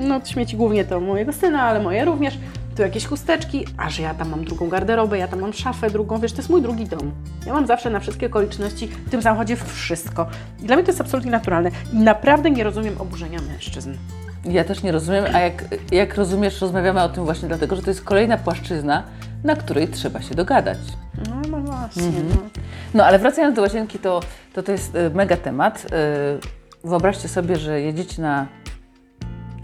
no 0.01 0.21
śmieci 0.25 0.57
głównie 0.57 0.85
to 0.85 1.01
mojego 1.01 1.33
syna, 1.33 1.63
ale 1.63 1.83
moje 1.83 2.05
również. 2.05 2.39
Tu 2.77 2.83
jakieś 2.83 3.07
chusteczki, 3.07 3.67
a 3.77 3.91
że 3.91 4.03
ja 4.03 4.15
tam 4.15 4.29
mam 4.29 4.45
drugą 4.45 4.69
garderobę, 4.69 5.19
ja 5.19 5.29
tam 5.29 5.41
mam 5.41 5.53
szafę 5.53 5.91
drugą, 5.91 6.19
wiesz, 6.19 6.33
to 6.33 6.39
jest 6.39 6.51
mój 6.51 6.63
drugi 6.63 6.87
dom. 6.87 7.13
Ja 7.47 7.53
mam 7.53 7.67
zawsze 7.67 7.91
na 7.91 8.01
wszystkie 8.01 8.27
okoliczności 8.27 8.89
w 8.89 9.11
tym 9.11 9.23
samochodzie 9.23 9.57
wszystko. 9.57 10.27
I 10.63 10.67
dla 10.67 10.77
mnie 10.77 10.85
to 10.85 10.91
jest 10.91 11.01
absolutnie 11.01 11.31
naturalne. 11.31 11.71
I 11.93 11.97
naprawdę 11.97 12.51
nie 12.51 12.65
rozumiem 12.65 12.95
oburzenia 12.99 13.39
mężczyzn. 13.53 13.93
Ja 14.45 14.65
też 14.65 14.83
nie 14.83 14.93
rozumiem, 14.93 15.25
a 15.35 15.41
jak, 15.41 15.65
jak 15.93 16.15
rozumiesz, 16.15 16.61
rozmawiamy 16.61 17.03
o 17.03 17.09
tym 17.09 17.25
właśnie 17.25 17.49
dlatego, 17.49 17.77
że 17.77 17.83
to 17.83 17.91
jest 17.91 18.05
kolejna 18.05 18.37
płaszczyzna, 18.37 19.03
na 19.45 19.57
której 19.57 19.89
trzeba 19.89 20.23
się 20.23 20.35
dogadać. 20.35 20.79
No, 21.29 21.41
no 21.51 21.61
właśnie. 21.61 22.03
Mhm. 22.03 22.29
No. 22.29 22.37
No 22.95 23.05
ale 23.05 23.19
wracając 23.19 23.57
do 23.57 23.63
łazienki, 23.63 23.99
to 23.99 24.21
to, 24.53 24.63
to 24.63 24.73
jest 24.73 24.95
y, 24.95 25.11
mega 25.11 25.37
temat. 25.37 25.87
Y, 25.87 26.61
Wyobraźcie 26.85 27.29
sobie, 27.29 27.57
że 27.57 27.81
jedziecie 27.81 28.23
na 28.23 28.47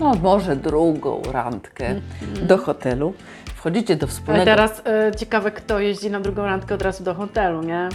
no 0.01 0.15
może 0.23 0.57
drugą 0.57 1.23
randkę 1.33 1.95
do 2.43 2.59
hotelu, 2.59 3.15
wchodzicie 3.55 3.97
do 3.97 4.07
Ale 4.07 4.13
wspólnego... 4.13 4.45
teraz 4.45 4.83
e, 4.87 5.13
ciekawe, 5.17 5.51
kto 5.51 5.81
jeździ 5.81 6.11
na 6.11 6.21
drugą 6.21 6.43
randkę 6.43 6.75
od 6.75 6.83
razu 6.83 7.05
do 7.05 7.15
hotelu, 7.15 7.63
nie? 7.63 7.89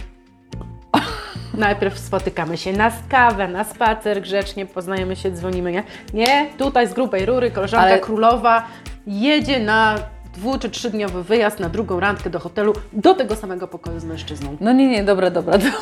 Najpierw 1.54 1.98
spotykamy 1.98 2.56
się 2.56 2.72
na 2.72 2.92
kawę, 3.08 3.48
na 3.48 3.64
spacer, 3.64 4.20
grzecznie 4.22 4.66
poznajemy 4.66 5.16
się, 5.16 5.30
dzwonimy, 5.30 5.72
nie? 5.72 5.82
Nie, 6.14 6.46
tutaj 6.58 6.88
z 6.88 6.92
grubej 6.94 7.26
rury 7.26 7.50
koleżanka 7.50 7.86
Ale- 7.86 8.00
królowa 8.00 8.64
jedzie 9.06 9.60
na 9.60 9.98
dwu 10.34 10.58
czy 10.58 10.70
trzydniowy 10.70 11.22
wyjazd 11.24 11.60
na 11.60 11.68
drugą 11.68 12.00
randkę 12.00 12.30
do 12.30 12.38
hotelu 12.38 12.72
do 12.92 13.14
tego 13.14 13.36
samego 13.36 13.68
pokoju 13.68 14.00
z 14.00 14.04
mężczyzną. 14.04 14.56
No 14.60 14.72
nie, 14.72 14.88
nie, 14.90 15.04
dobra, 15.04 15.30
dobra, 15.30 15.58
dobra. 15.58 15.72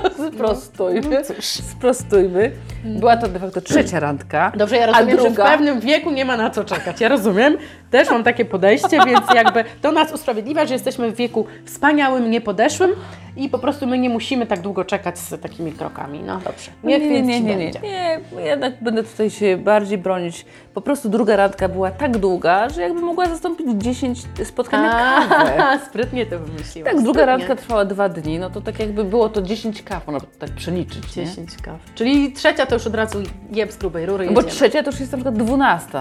Sprostujmy. 0.34 1.16
No 1.18 1.24
cóż. 1.24 1.44
Sprostujmy. 1.44 2.52
Była 2.84 3.16
to 3.16 3.28
de 3.28 3.38
facto 3.38 3.60
trzecia 3.60 4.00
randka. 4.00 4.52
Dobrze, 4.56 4.76
ja 4.76 4.86
rozumiem, 4.86 5.10
że 5.10 5.16
w 5.16 5.24
druga? 5.24 5.44
pewnym 5.44 5.80
wieku 5.80 6.10
nie 6.10 6.24
ma 6.24 6.36
na 6.36 6.50
co 6.50 6.64
czekać. 6.64 7.00
Ja 7.00 7.08
rozumiem, 7.08 7.56
też 7.90 8.10
mam 8.10 8.24
takie 8.24 8.44
podejście, 8.44 8.98
więc 9.06 9.34
jakby 9.34 9.64
to 9.82 9.92
nas 9.92 10.12
usprawiedliwia, 10.12 10.66
że 10.66 10.74
jesteśmy 10.74 11.12
w 11.12 11.14
wieku 11.14 11.46
wspaniałym, 11.64 12.30
niepodeszłym, 12.30 12.90
i 13.36 13.48
po 13.48 13.58
prostu 13.58 13.86
my 13.86 13.98
nie 13.98 14.10
musimy 14.10 14.46
tak 14.46 14.60
długo 14.60 14.84
czekać 14.84 15.18
z 15.18 15.40
takimi 15.40 15.72
krokami. 15.72 16.20
No 16.26 16.40
dobrze. 16.44 16.70
Nie, 16.84 16.98
nie, 16.98 17.22
nie, 17.22 17.40
nie, 17.40 17.56
nie, 17.56 17.72
nie. 17.82 18.20
Jednak 18.44 18.72
będę 18.82 19.04
tutaj 19.04 19.30
się 19.30 19.56
bardziej 19.56 19.98
bronić. 19.98 20.46
Po 20.74 20.80
prostu 20.80 21.08
druga 21.08 21.36
randka 21.36 21.68
była 21.68 21.90
tak 21.90 22.18
długa, 22.18 22.68
że 22.68 22.82
jakby 22.82 23.00
mogła 23.00 23.26
zastąpić 23.26 23.66
10 23.78 24.22
spotkań 24.44 24.82
na 24.82 25.26
kawę. 25.28 25.78
Sprytnie 25.88 26.26
to 26.26 26.38
wymyśliłaś. 26.38 26.94
Tak, 26.94 27.02
druga 27.02 27.26
randka 27.26 27.56
trwała 27.56 27.84
dwa 27.84 28.08
dni, 28.08 28.38
no 28.38 28.50
to 28.50 28.60
tak 28.60 28.78
jakby 28.78 29.04
było 29.04 29.28
to 29.28 29.42
10 29.42 29.82
kaw, 29.82 30.08
można 30.20 30.32
by 30.32 30.38
tak 30.38 30.50
przeliczyć, 30.50 31.16
nie? 31.16 31.24
10 31.26 31.56
kaw. 31.62 31.80
Czyli 31.94 32.32
trzecia 32.32 32.66
to 32.66 32.74
już 32.74 32.86
od 32.86 32.94
razu 32.94 33.22
jeb 33.52 33.72
z 33.72 33.76
grubej 33.76 34.06
rury 34.06 34.26
No 34.26 34.32
Bo 34.32 34.40
jedziemy. 34.40 34.56
trzecia 34.56 34.82
to 34.82 34.90
już 34.90 35.00
jest 35.00 35.12
na 35.12 35.18
przykład 35.18 35.36
12. 35.36 36.00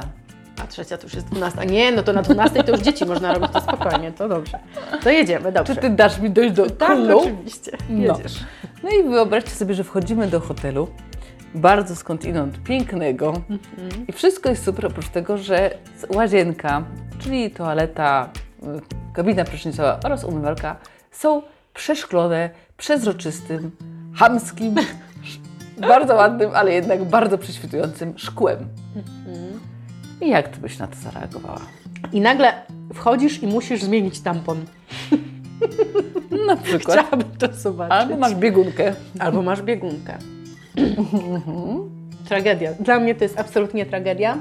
A 0.64 0.68
trzecia 0.68 0.98
to 0.98 1.04
już 1.04 1.14
jest 1.14 1.28
12. 1.28 1.66
Nie, 1.66 1.92
no 1.92 2.04
to 2.04 2.14
na 2.14 2.22
12 2.22 2.64
to 2.64 2.72
już 2.72 2.82
dzieci 2.82 3.06
można 3.06 3.34
robić, 3.34 3.52
to 3.52 3.62
spokojnie, 3.62 4.12
to 4.12 4.30
dobrze. 4.30 4.60
To 5.04 5.10
jedziemy, 5.10 5.52
dobrze. 5.52 5.76
Czy 5.76 5.82
ty 5.82 5.90
dasz 5.90 6.20
mi 6.20 6.30
dojść 6.30 6.54
do 6.56 6.70
Tak, 6.70 6.98
clou? 6.98 7.20
oczywiście. 7.20 7.72
No. 7.90 8.18
Jedziesz. 8.18 8.44
No 8.84 8.90
i 8.90 9.04
wyobraźcie 9.10 9.50
sobie, 9.52 9.74
że 9.74 9.84
wchodzimy 9.84 10.28
do 10.28 10.40
hotelu, 10.40 10.88
bardzo 11.56 11.96
skądinąd 11.96 12.64
pięknego 12.64 13.34
i 14.08 14.12
wszystko 14.12 14.50
jest 14.50 14.64
super 14.66 14.86
oprócz 14.86 15.08
tego, 15.10 15.38
że 15.38 15.78
łazienka, 16.10 16.84
czyli 17.20 17.52
toaleta, 17.52 18.30
y, 18.64 18.66
kabina 19.14 19.44
prysznicowa 19.44 20.00
oraz 20.06 20.24
umywalka 20.24 20.76
są 21.12 21.42
przeszklone 21.74 22.50
przezroczystym, 22.78 23.72
chamskim, 24.20 24.76
sz- 24.78 25.88
bardzo 25.88 26.16
ładnym, 26.16 26.50
ale 26.54 26.74
jednak 26.74 27.04
bardzo 27.06 27.38
prześwitującym 27.38 28.14
szkłem. 28.18 28.68
I 30.22 30.30
jak 30.30 30.48
ty 30.48 30.60
byś 30.62 30.78
na 30.78 30.88
to 30.88 30.96
zareagowała? 30.96 31.62
I 32.14 32.22
nagle 32.22 32.54
wchodzisz 32.94 33.44
i 33.44 33.48
musisz 33.48 33.84
zmienić 33.84 34.20
tampon. 34.20 34.66
Na 36.48 36.56
przykład. 36.56 36.98
Chciałabym 37.00 37.32
to 37.38 37.54
zobaczyć. 37.54 37.94
Albo 37.94 38.18
masz 38.18 38.36
biegunkę. 38.36 38.94
Albo 39.20 39.42
masz 39.42 39.62
biegunkę. 39.62 40.18
tragedia. 42.28 42.74
Dla 42.80 43.00
mnie 43.00 43.16
to 43.16 43.24
jest 43.24 43.40
absolutnie 43.40 43.86
tragedia. 43.86 44.38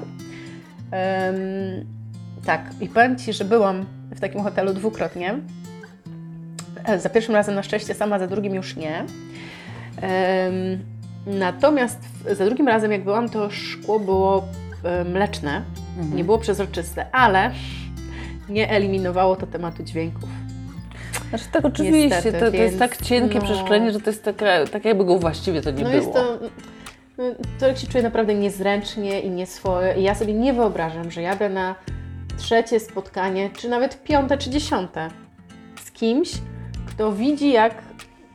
Em, 0.90 1.34
tak, 2.44 2.70
i 2.80 2.88
powiem 2.88 3.18
Ci, 3.18 3.32
że 3.32 3.44
byłam 3.44 3.84
w 4.10 4.20
takim 4.20 4.42
hotelu 4.42 4.74
dwukrotnie. 4.74 5.38
E, 6.84 6.98
Za 7.00 7.08
pierwszym 7.08 7.34
razem 7.34 7.54
na 7.54 7.62
szczęście 7.62 7.94
sama, 7.94 8.18
za 8.18 8.26
drugim 8.26 8.54
już 8.54 8.76
nie. 8.76 9.04
Natomiast 11.26 11.98
za 12.32 12.44
drugim 12.44 12.68
razem, 12.68 12.92
jak 12.92 13.04
byłam, 13.04 13.28
to 13.28 13.50
szkło 13.50 14.00
było 14.00 14.44
mleczne, 15.12 15.62
nie 16.14 16.24
było 16.24 16.38
przezroczyste, 16.38 17.06
ale 17.12 17.50
nie 18.48 18.70
eliminowało 18.70 19.36
to 19.36 19.46
tematu 19.46 19.82
dźwięków. 19.82 20.28
Znaczy 21.28 21.44
tak 21.52 21.64
oczywiście, 21.64 21.98
Niestety, 22.08 22.32
to, 22.32 22.50
to 22.50 22.56
jest 22.56 22.56
więc, 22.56 22.78
tak 22.78 22.96
cienkie 23.02 23.38
no. 23.38 23.44
przeszklenie, 23.44 23.92
że 23.92 24.00
to 24.00 24.10
jest 24.10 24.24
taka, 24.24 24.66
tak 24.72 24.84
jakby 24.84 25.04
go 25.04 25.18
właściwie 25.18 25.62
to 25.62 25.70
nie 25.70 25.82
No 25.84 25.90
było. 25.90 26.02
jest 26.02 26.12
to. 26.12 26.38
no, 27.18 27.24
Człowiek 27.58 27.78
się 27.78 27.86
czuje 27.86 28.02
naprawdę 28.02 28.34
niezręcznie 28.34 29.20
i 29.20 29.30
nieswoje. 29.30 29.94
I 30.00 30.02
ja 30.02 30.14
sobie 30.14 30.32
nie 30.34 30.52
wyobrażam, 30.52 31.10
że 31.10 31.22
jadę 31.22 31.48
na 31.48 31.74
trzecie 32.38 32.80
spotkanie, 32.80 33.50
czy 33.56 33.68
nawet 33.68 34.02
piąte, 34.02 34.38
czy 34.38 34.50
dziesiąte 34.50 35.08
z 35.84 35.90
kimś, 35.90 36.30
kto 36.86 37.12
widzi, 37.12 37.52
jak 37.52 37.74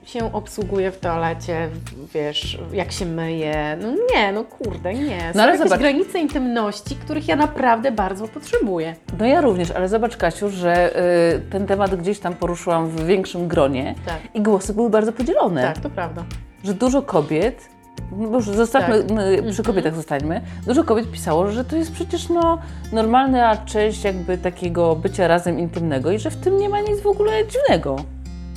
się 0.05 0.33
obsługuje 0.33 0.91
w 0.91 0.99
toalecie, 0.99 1.69
wiesz, 2.13 2.59
jak 2.73 2.91
się 2.91 3.05
myje. 3.05 3.77
No 3.81 3.87
nie, 4.13 4.31
no 4.31 4.43
kurde, 4.43 4.93
nie. 4.93 5.19
Są 5.19 5.37
No 5.37 5.43
ale 5.43 5.57
zobacz. 5.57 5.79
granice 5.79 6.19
intymności, 6.19 6.95
których 6.95 7.27
ja 7.27 7.35
naprawdę 7.35 7.91
bardzo 7.91 8.27
potrzebuję. 8.27 8.95
No 9.19 9.25
ja 9.25 9.41
również, 9.41 9.71
ale 9.71 9.89
zobacz 9.89 10.17
Kasiu, 10.17 10.49
że 10.49 10.97
y, 11.35 11.39
ten 11.51 11.67
temat 11.67 11.95
gdzieś 11.95 12.19
tam 12.19 12.33
poruszyłam 12.35 12.87
w 12.89 13.05
większym 13.05 13.47
gronie 13.47 13.95
Tak. 14.05 14.17
i 14.33 14.41
głosy 14.41 14.73
były 14.73 14.89
bardzo 14.89 15.11
podzielone. 15.13 15.61
Tak, 15.61 15.77
to 15.77 15.89
prawda. 15.89 16.23
Że 16.63 16.73
dużo 16.73 17.01
kobiet, 17.01 17.69
no 18.17 18.27
już 18.37 18.45
zostawmy, 18.49 18.97
Tak. 19.03 19.07
przy 19.07 19.21
Mhm. 19.39 19.63
kobietach 19.65 19.95
zostańmy, 19.95 20.41
dużo 20.67 20.83
kobiet 20.83 21.11
pisało, 21.11 21.47
że 21.51 21.65
to 21.65 21.75
jest 21.75 21.91
przecież 21.91 22.29
no, 22.29 22.57
normalna 22.91 23.57
część 23.57 24.03
jakby 24.03 24.37
takiego 24.37 24.95
bycia 24.95 25.27
razem 25.27 25.59
intymnego 25.59 26.11
i 26.11 26.19
że 26.19 26.29
w 26.31 26.35
tym 26.37 26.57
nie 26.57 26.69
ma 26.69 26.81
nic 26.81 27.01
w 27.01 27.07
ogóle 27.07 27.31
dziwnego. 27.47 27.95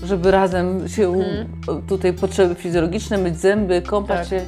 Żeby 0.04 0.30
razem 0.30 0.88
się 0.88 1.08
Mhm. 1.08 1.82
tutaj 1.88 2.12
potrzeby 2.12 2.54
fizjologiczne, 2.54 3.18
myć 3.18 3.36
zęby, 3.38 3.82
kąpać 3.82 4.18
Tak. 4.18 4.28
się. 4.28 4.44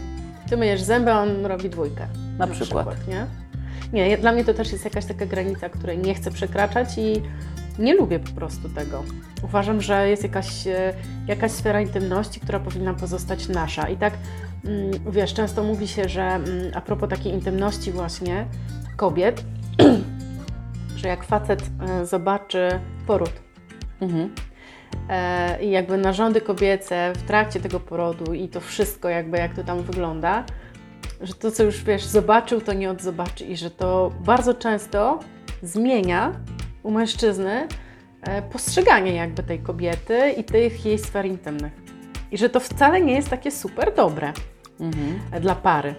Ty 0.50 0.56
myjesz 0.56 0.82
zęby, 0.82 1.12
a 1.12 1.20
on 1.22 1.46
robi 1.46 1.70
dwójkę. 1.70 2.06
Na 2.38 2.46
przykład. 2.46 3.08
nie? 3.08 3.26
Nie, 3.92 4.08
ja- 4.08 4.18
dla 4.18 4.32
mnie 4.32 4.44
to 4.44 4.54
też 4.54 4.72
jest 4.72 4.84
jakaś 4.84 5.04
taka 5.04 5.26
granica, 5.26 5.68
której 5.68 5.98
nie 5.98 6.14
chcę 6.14 6.30
przekraczać 6.30 6.98
i 6.98 7.22
nie 7.78 7.94
lubię 7.94 8.18
po 8.18 8.30
prostu 8.32 8.68
tego. 8.68 9.02
Uważam, 9.42 9.80
że 9.82 10.08
jest 10.08 10.22
jakaś, 10.22 10.66
e, 10.66 10.92
jakaś 11.26 11.50
sfera 11.52 11.80
intymności, 11.80 12.40
która 12.40 12.60
powinna 12.60 12.94
pozostać 12.94 13.48
nasza. 13.48 13.88
I 13.88 13.96
tak, 13.96 14.12
mm, 14.64 14.90
wiesz, 15.12 15.34
często 15.34 15.62
mówi 15.64 15.88
się, 15.88 16.08
że 16.08 16.22
mm, 16.22 16.46
a 16.74 16.80
propos 16.80 17.08
takiej 17.10 17.32
intymności 17.32 17.92
właśnie 17.92 18.46
kobiet, 18.96 19.44
że 20.96 21.08
jak 21.08 21.24
facet 21.24 21.62
e, 21.88 22.06
zobaczy 22.06 22.68
poród 23.06 23.32
Mhm. 24.00 24.30
E, 25.08 25.64
i 25.64 25.70
jakby 25.70 25.98
narządy 25.98 26.40
kobiece 26.40 27.12
w 27.16 27.22
trakcie 27.22 27.60
tego 27.60 27.80
porodu 27.80 28.34
i 28.34 28.48
to 28.48 28.60
wszystko 28.60 29.08
jakby 29.08 29.38
jak 29.38 29.54
to 29.54 29.64
tam 29.64 29.82
wygląda, 29.82 30.44
że 31.20 31.34
to 31.34 31.50
co 31.50 31.62
już 31.62 31.84
wiesz 31.84 32.04
zobaczył 32.04 32.60
to 32.60 32.72
nie 32.72 32.90
odzobaczy 32.90 33.44
i 33.44 33.56
że 33.56 33.70
to 33.70 34.12
bardzo 34.20 34.54
często 34.54 35.18
zmienia 35.62 36.32
u 36.82 36.90
mężczyzny 36.90 37.68
e, 38.22 38.42
postrzeganie 38.42 39.14
jakby 39.14 39.42
tej 39.42 39.58
kobiety 39.58 40.30
i 40.30 40.44
tych 40.44 40.86
jej 40.86 40.98
sfer 40.98 41.26
intymnych. 41.26 41.72
I 42.30 42.38
że 42.38 42.48
to 42.48 42.60
wcale 42.60 43.00
nie 43.00 43.14
jest 43.14 43.28
takie 43.30 43.50
super 43.50 43.94
dobre 43.94 44.32
Mhm. 44.80 45.40
dla 45.40 45.54
pary. 45.54 45.94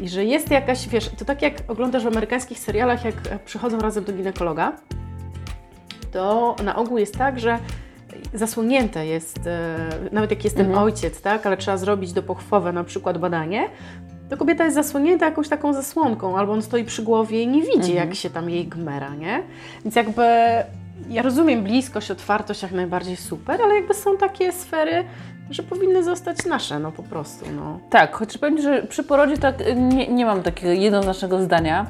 I 0.00 0.08
że 0.08 0.24
jest 0.24 0.50
jakaś, 0.50 0.88
wiesz, 0.88 1.08
to 1.08 1.24
tak 1.24 1.42
jak 1.42 1.54
oglądasz 1.68 2.04
w 2.04 2.06
amerykańskich 2.06 2.58
serialach, 2.58 3.04
jak 3.04 3.44
przychodzą 3.44 3.78
razem 3.78 4.04
do 4.04 4.12
ginekologa, 4.12 4.72
to 6.12 6.56
na 6.64 6.76
ogół 6.76 6.98
jest 6.98 7.18
tak, 7.18 7.40
że 7.40 7.58
zasłonięte 8.34 9.06
jest, 9.06 9.46
e, 9.46 9.76
nawet 10.12 10.30
jak 10.30 10.44
jest 10.44 10.56
ten 10.56 10.66
Mhm. 10.66 10.84
ojciec, 10.84 11.20
tak, 11.22 11.46
ale 11.46 11.56
trzeba 11.56 11.76
zrobić 11.76 12.12
dopochwowe 12.12 12.72
na 12.72 12.84
przykład 12.84 13.18
badanie, 13.18 13.68
to 14.30 14.36
kobieta 14.36 14.64
jest 14.64 14.74
zasłonięta 14.76 15.26
jakąś 15.26 15.48
taką 15.48 15.72
zasłonką, 15.72 16.38
albo 16.38 16.52
on 16.52 16.62
stoi 16.62 16.84
przy 16.84 17.02
głowie 17.02 17.42
i 17.42 17.48
nie 17.48 17.60
widzi, 17.62 17.90
Mhm. 17.92 17.96
jak 17.96 18.14
się 18.14 18.30
tam 18.30 18.50
jej 18.50 18.66
gmera, 18.66 19.14
nie? 19.14 19.42
Więc 19.84 19.96
jakby 19.96 20.22
ja 21.08 21.22
rozumiem 21.22 21.62
bliskość, 21.64 22.10
otwartość 22.10 22.62
jak 22.62 22.72
najbardziej 22.72 23.16
super, 23.16 23.62
ale 23.62 23.74
jakby 23.74 23.94
są 23.94 24.16
takie 24.16 24.52
sfery, 24.52 25.04
że 25.50 25.62
powinny 25.62 26.04
zostać 26.04 26.46
nasze, 26.46 26.78
no 26.78 26.92
po 26.92 27.02
prostu, 27.02 27.44
no. 27.56 27.80
Tak, 27.90 28.14
chociaż 28.16 28.38
powiem 28.38 28.62
że 28.62 28.82
przy 28.82 29.04
porodzie 29.04 29.38
tak 29.38 29.60
y, 29.60 29.74
nie, 29.76 30.08
nie 30.08 30.24
mam 30.26 30.42
takiego 30.42 30.72
jednoznacznego 30.72 31.42
zdania, 31.42 31.86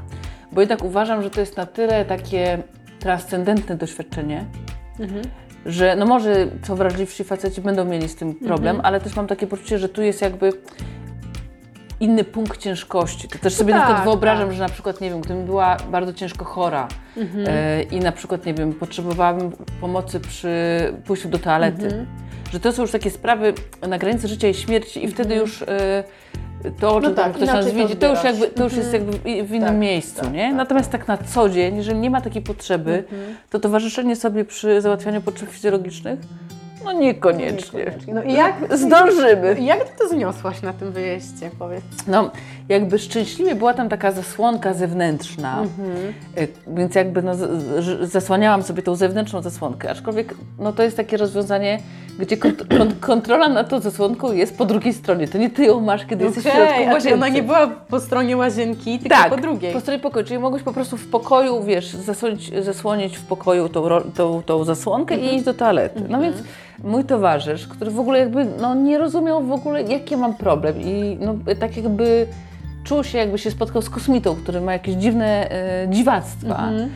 bo 0.52 0.60
jednak 0.60 0.84
uważam, 0.84 1.22
że 1.22 1.30
to 1.30 1.40
jest 1.40 1.56
na 1.56 1.66
tyle 1.66 2.04
takie 2.04 2.62
transcendentne 2.98 3.76
doświadczenie, 3.76 4.44
Mhm. 5.00 5.22
Że 5.66 5.96
no 5.96 6.06
może 6.06 6.46
co 6.62 6.76
wrażliwsi 6.76 7.24
faceci 7.24 7.60
będą 7.60 7.84
mieli 7.84 8.08
z 8.08 8.14
tym 8.16 8.34
problem, 8.34 8.76
Mhm. 8.76 8.86
ale 8.86 9.00
też 9.00 9.16
mam 9.16 9.26
takie 9.26 9.46
poczucie, 9.46 9.78
że 9.78 9.88
tu 9.88 10.02
jest 10.02 10.22
jakby 10.22 10.52
inny 12.00 12.25
punkt 12.25 12.61
ciężkości. 12.61 13.28
To 13.28 13.38
też 13.38 13.54
sobie 13.54 13.73
na 13.75 13.78
tak, 13.78 13.87
przykład 13.87 14.04
wyobrażam, 14.04 14.47
tak. 14.49 14.57
że 14.57 14.62
na 14.62 14.69
przykład, 14.69 15.00
nie 15.00 15.11
wiem, 15.11 15.21
gdybym 15.21 15.45
była 15.47 15.76
bardzo 15.90 16.12
ciężko 16.12 16.45
chora 16.45 16.88
Mhm. 17.16 17.47
e, 17.49 17.83
i 17.83 18.00
na 18.00 18.12
przykład, 18.12 18.47
nie 18.47 18.54
wiem, 18.54 18.73
potrzebowałabym 18.73 19.52
pomocy 19.80 20.21
przy 20.21 20.49
pójściu 21.07 21.28
do 21.28 21.38
toalety, 21.38 21.85
Mhm. 21.85 22.07
że 22.52 22.61
to 22.61 22.73
są 22.73 22.83
już 22.83 22.90
takie 22.90 23.11
sprawy 23.11 23.54
na 23.88 23.99
granicy 23.99 24.28
życia 24.28 24.49
i 24.49 24.54
śmierci 24.54 25.04
i 25.04 25.09
wtedy 25.09 25.35
już 25.35 25.62
e, 25.62 26.04
to, 26.80 26.95
o 26.97 27.00
czym 27.00 27.11
No 27.11 27.16
tak, 27.16 27.25
tam 27.25 27.33
ktoś 27.35 27.47
nas 27.49 27.54
inaczej 27.57 27.73
to 27.73 27.78
widzi, 27.88 27.97
to 28.00 28.11
już, 28.11 28.25
jakby, 28.25 28.49
to 28.49 28.64
już 28.64 28.73
jest 28.76 28.95
Mhm. 28.95 29.12
jakby 29.12 29.19
w- 29.45 29.49
w 29.49 29.54
innym 29.54 29.69
Tak, 29.69 29.76
miejscu, 29.76 30.21
tak, 30.21 30.33
nie? 30.33 30.47
tak, 30.49 30.57
Natomiast 30.57 30.90
tak 30.90 31.09
na 31.09 31.16
co 31.19 31.49
dzień, 31.49 31.76
jeżeli 31.76 31.99
nie 31.99 32.11
ma 32.11 32.21
takiej 32.21 32.42
potrzeby, 32.42 33.04
Mhm. 33.12 33.37
to 33.50 33.59
towarzyszenie 33.61 34.16
sobie 34.16 34.45
przy 34.45 34.80
załatwianiu 34.80 35.21
potrzeb 35.23 35.49
fizjologicznych, 35.49 36.19
no 36.84 36.92
niekoniecznie. 36.92 37.78
Niekoniecznie. 37.78 38.14
No 38.14 38.22
i 38.22 38.32
jak, 38.32 38.54
Zdążymy. 38.78 39.56
jak 39.60 39.84
ty 39.84 39.99
to 39.99 40.08
zniosłaś 40.08 40.62
na 40.62 40.72
tym 40.72 40.92
wyjeździe, 40.92 41.50
powiedz? 41.58 41.82
No, 42.06 42.30
jakby 42.70 42.98
szczęśliwie 42.98 43.54
była 43.54 43.74
tam 43.74 43.88
taka 43.88 44.12
zasłonka 44.12 44.74
zewnętrzna, 44.74 45.62
y, 46.38 46.48
więc 46.66 46.94
jakby 46.94 47.22
no, 47.22 47.32
zasłaniałam 48.02 48.62
sobie 48.62 48.82
tą 48.82 48.94
zewnętrzną 48.94 49.42
zasłonkę, 49.42 49.90
aczkolwiek 49.90 50.34
no, 50.58 50.72
to 50.72 50.82
jest 50.82 50.96
takie 50.96 51.16
rozwiązanie, 51.16 51.78
gdzie 52.18 52.36
kont- 52.36 52.64
kont- 52.78 53.00
kontrola 53.00 53.48
nad 53.48 53.68
tą 53.68 53.80
zasłonką 53.80 54.32
jest 54.32 54.58
po 54.58 54.64
drugiej 54.64 54.92
stronie. 54.94 55.28
To 55.28 55.38
nie 55.38 55.50
ty 55.50 55.64
ją 55.64 55.80
masz, 55.80 56.06
kiedy 56.06 56.24
jesteś 56.24 56.44
w 56.44 56.46
środku 56.46 56.84
łazienki. 56.92 57.14
ona 57.14 57.28
nie 57.28 57.42
była 57.42 57.66
po 57.66 58.00
stronie 58.00 58.36
łazienki, 58.36 58.98
tylko 58.98 59.16
tak, 59.16 59.30
po 59.30 59.36
drugiej. 59.36 59.72
po 59.72 59.80
stronie 59.80 59.98
pokoju, 60.00 60.26
czyli 60.26 60.38
mogłeś 60.40 60.62
po 60.62 60.72
prostu 60.72 60.96
w 60.96 61.06
pokoju, 61.06 61.62
wiesz, 61.62 61.90
zasłonić, 61.90 62.64
zasłonić 62.64 63.16
w 63.16 63.24
pokoju 63.26 63.68
tą, 63.68 63.88
tą, 64.14 64.42
tą 64.42 64.64
zasłonkę 64.64 65.14
Mhm. 65.14 65.32
i 65.32 65.36
iść 65.36 65.44
do 65.44 65.54
toalety. 65.54 66.02
No 66.08 66.20
więc 66.20 66.36
mój 66.84 67.04
towarzysz, 67.04 67.66
który 67.66 67.90
w 67.90 68.00
ogóle 68.00 68.18
jakby 68.18 68.44
no, 68.60 68.74
nie 68.74 68.98
rozumiał 68.98 69.42
w 69.42 69.52
ogóle, 69.52 69.82
jaki 69.82 70.16
mam 70.16 70.34
problem 70.34 70.80
i 70.80 71.18
no, 71.20 71.34
tak 71.60 71.76
jakby 71.76 72.26
czuł 72.90 73.04
się, 73.04 73.18
jakby 73.18 73.38
się 73.38 73.50
spotkał 73.50 73.82
z 73.82 73.90
kosmitą, 73.90 74.37
który 74.37 74.61
ma 74.61 74.73
jakieś 74.73 74.94
dziwne 74.94 75.50
e, 75.50 75.88
dziwactwa. 75.88 76.68
Mhm. 76.68 76.90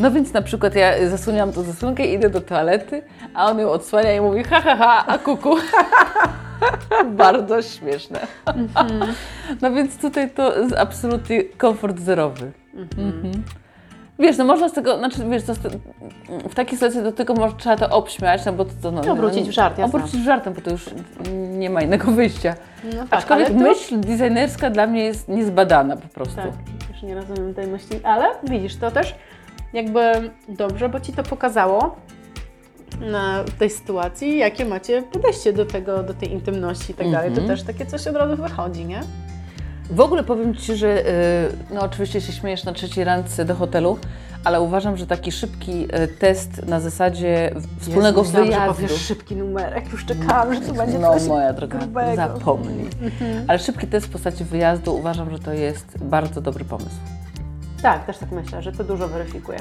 No 0.00 0.10
więc 0.10 0.32
na 0.32 0.42
przykład 0.42 0.74
ja 0.74 1.08
zasłaniam 1.08 1.52
tą 1.52 1.62
zasłonkę, 1.62 2.06
idę 2.06 2.30
do 2.30 2.40
toalety, 2.40 3.02
a 3.34 3.50
on 3.50 3.58
ją 3.58 3.70
odsłania 3.70 4.16
i 4.16 4.20
mówi 4.20 4.44
ha, 4.44 4.60
ha, 4.60 4.76
ha, 4.76 5.04
a 5.06 5.18
kuku. 5.18 5.56
Bardzo 7.24 7.62
śmieszne. 7.62 8.26
no 9.62 9.72
więc 9.72 9.98
tutaj 9.98 10.30
to 10.30 10.58
jest 10.58 10.76
absolutnie 10.76 11.44
komfort 11.44 12.00
zerowy. 12.00 12.52
Mhm. 12.74 13.32
Wiesz, 14.18 14.38
no 14.38 14.44
można 14.44 14.68
z 14.68 14.72
tego, 14.72 14.98
znaczy 14.98 15.18
wiesz, 15.30 15.42
to, 15.42 15.52
w 16.48 16.54
takiej 16.54 16.78
sytuacji 16.78 17.02
do 17.02 17.12
tego 17.12 17.34
może, 17.34 17.54
trzeba 17.56 17.76
to 17.76 17.96
obśmiać, 17.96 18.44
no 18.46 18.52
bo 18.52 18.64
to, 18.64 18.70
to 18.82 18.90
no, 18.90 19.12
Obrócić 19.12 19.46
no, 19.46 19.52
w 19.52 19.54
żart, 19.54 19.78
jasne. 19.78 19.98
Obrócić 19.98 20.20
w 20.20 20.24
żartem, 20.24 20.54
bo 20.54 20.60
to 20.60 20.70
już 20.70 20.90
nie 21.32 21.70
ma 21.70 21.82
innego 21.82 22.10
wyjścia. 22.12 22.54
No 22.84 22.90
tak, 22.90 23.06
Aczkolwiek 23.10 23.48
ale 23.48 23.58
to... 23.58 23.64
myśl 23.64 24.00
designerska 24.00 24.70
dla 24.70 24.86
mnie 24.86 25.04
jest 25.04 25.28
niezbadana 25.28 25.96
po 25.96 26.08
prostu. 26.08 26.36
Tak, 26.36 26.50
też 26.92 27.02
nie 27.02 27.14
rozumiem 27.14 27.54
tej 27.54 27.66
myśli, 27.66 28.00
ale 28.04 28.24
widzisz, 28.44 28.76
to 28.76 28.90
też 28.90 29.14
jakby 29.72 30.30
dobrze, 30.48 30.88
bo 30.88 31.00
Ci 31.00 31.12
to 31.12 31.22
pokazało 31.22 31.96
na 33.00 33.44
tej 33.58 33.70
sytuacji, 33.70 34.38
jakie 34.38 34.64
macie 34.64 35.02
podejście 35.02 35.52
do 35.52 35.66
tego, 35.66 36.02
do 36.02 36.14
tej 36.14 36.32
intymności 36.32 36.92
i 36.92 36.94
tak 36.94 37.10
dalej. 37.10 37.30
To 37.32 37.40
Mhm. 37.40 37.48
też 37.58 37.66
takie 37.66 37.86
coś 37.86 38.06
od 38.06 38.16
razu 38.16 38.42
wychodzi, 38.42 38.84
nie? 38.84 39.00
W 39.92 40.00
ogóle 40.00 40.24
powiem 40.24 40.54
Ci, 40.54 40.76
że 40.76 41.06
y, 41.06 41.74
no 41.74 41.80
oczywiście 41.80 42.20
się 42.20 42.32
śmiejesz 42.32 42.64
na 42.64 42.72
trzeciej 42.72 43.04
randce 43.04 43.44
do 43.44 43.54
hotelu, 43.54 43.98
ale 44.44 44.60
uważam, 44.60 44.96
że 44.96 45.06
taki 45.06 45.32
szybki 45.32 45.84
y, 45.84 46.08
test 46.08 46.66
na 46.66 46.80
zasadzie 46.80 47.50
wspólnego 47.80 48.20
Jezu, 48.20 48.30
myślałam, 48.38 48.52
że 48.52 48.58
wyjazdu. 48.58 48.74
powiesz 48.82 49.00
szybki 49.00 49.36
numerek, 49.36 49.92
już 49.92 50.04
czekałam, 50.06 50.54
że 50.54 50.60
to 50.60 50.72
będzie 50.72 50.98
No 50.98 51.14
coś 51.14 51.28
moja 51.28 51.52
droga, 51.52 51.78
grubego. 51.78 52.16
zapomnij. 52.16 52.88
Ale 53.48 53.58
szybki 53.58 53.86
test 53.86 54.06
w 54.06 54.10
postaci 54.10 54.44
wyjazdu 54.44 54.96
uważam, 54.96 55.30
że 55.30 55.38
to 55.38 55.52
jest 55.52 55.98
bardzo 56.04 56.40
dobry 56.40 56.64
pomysł. 56.64 56.96
Tak, 57.82 58.06
też 58.06 58.18
tak 58.18 58.32
myślę, 58.32 58.62
że 58.62 58.72
to 58.72 58.84
dużo 58.84 59.08
weryfikuje. 59.08 59.58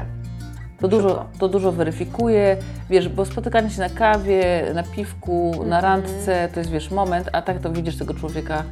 To 0.79 0.87
dużo, 0.87 1.25
to 1.39 1.49
dużo 1.49 1.71
weryfikuje, 1.71 2.57
wiesz, 2.89 3.09
bo 3.09 3.25
spotykanie 3.25 3.69
się 3.69 3.79
na 3.79 3.89
kawie, 3.89 4.65
na 4.73 4.83
piwku, 4.83 5.51
na 5.65 5.75
Mhm. 5.77 5.83
randce, 5.83 6.49
to 6.53 6.59
jest, 6.59 6.71
wiesz, 6.71 6.91
moment, 6.91 7.29
a 7.33 7.41
tak 7.41 7.59
to 7.59 7.71
widzisz 7.71 7.97
tego 7.97 8.13
człowieka 8.13 8.63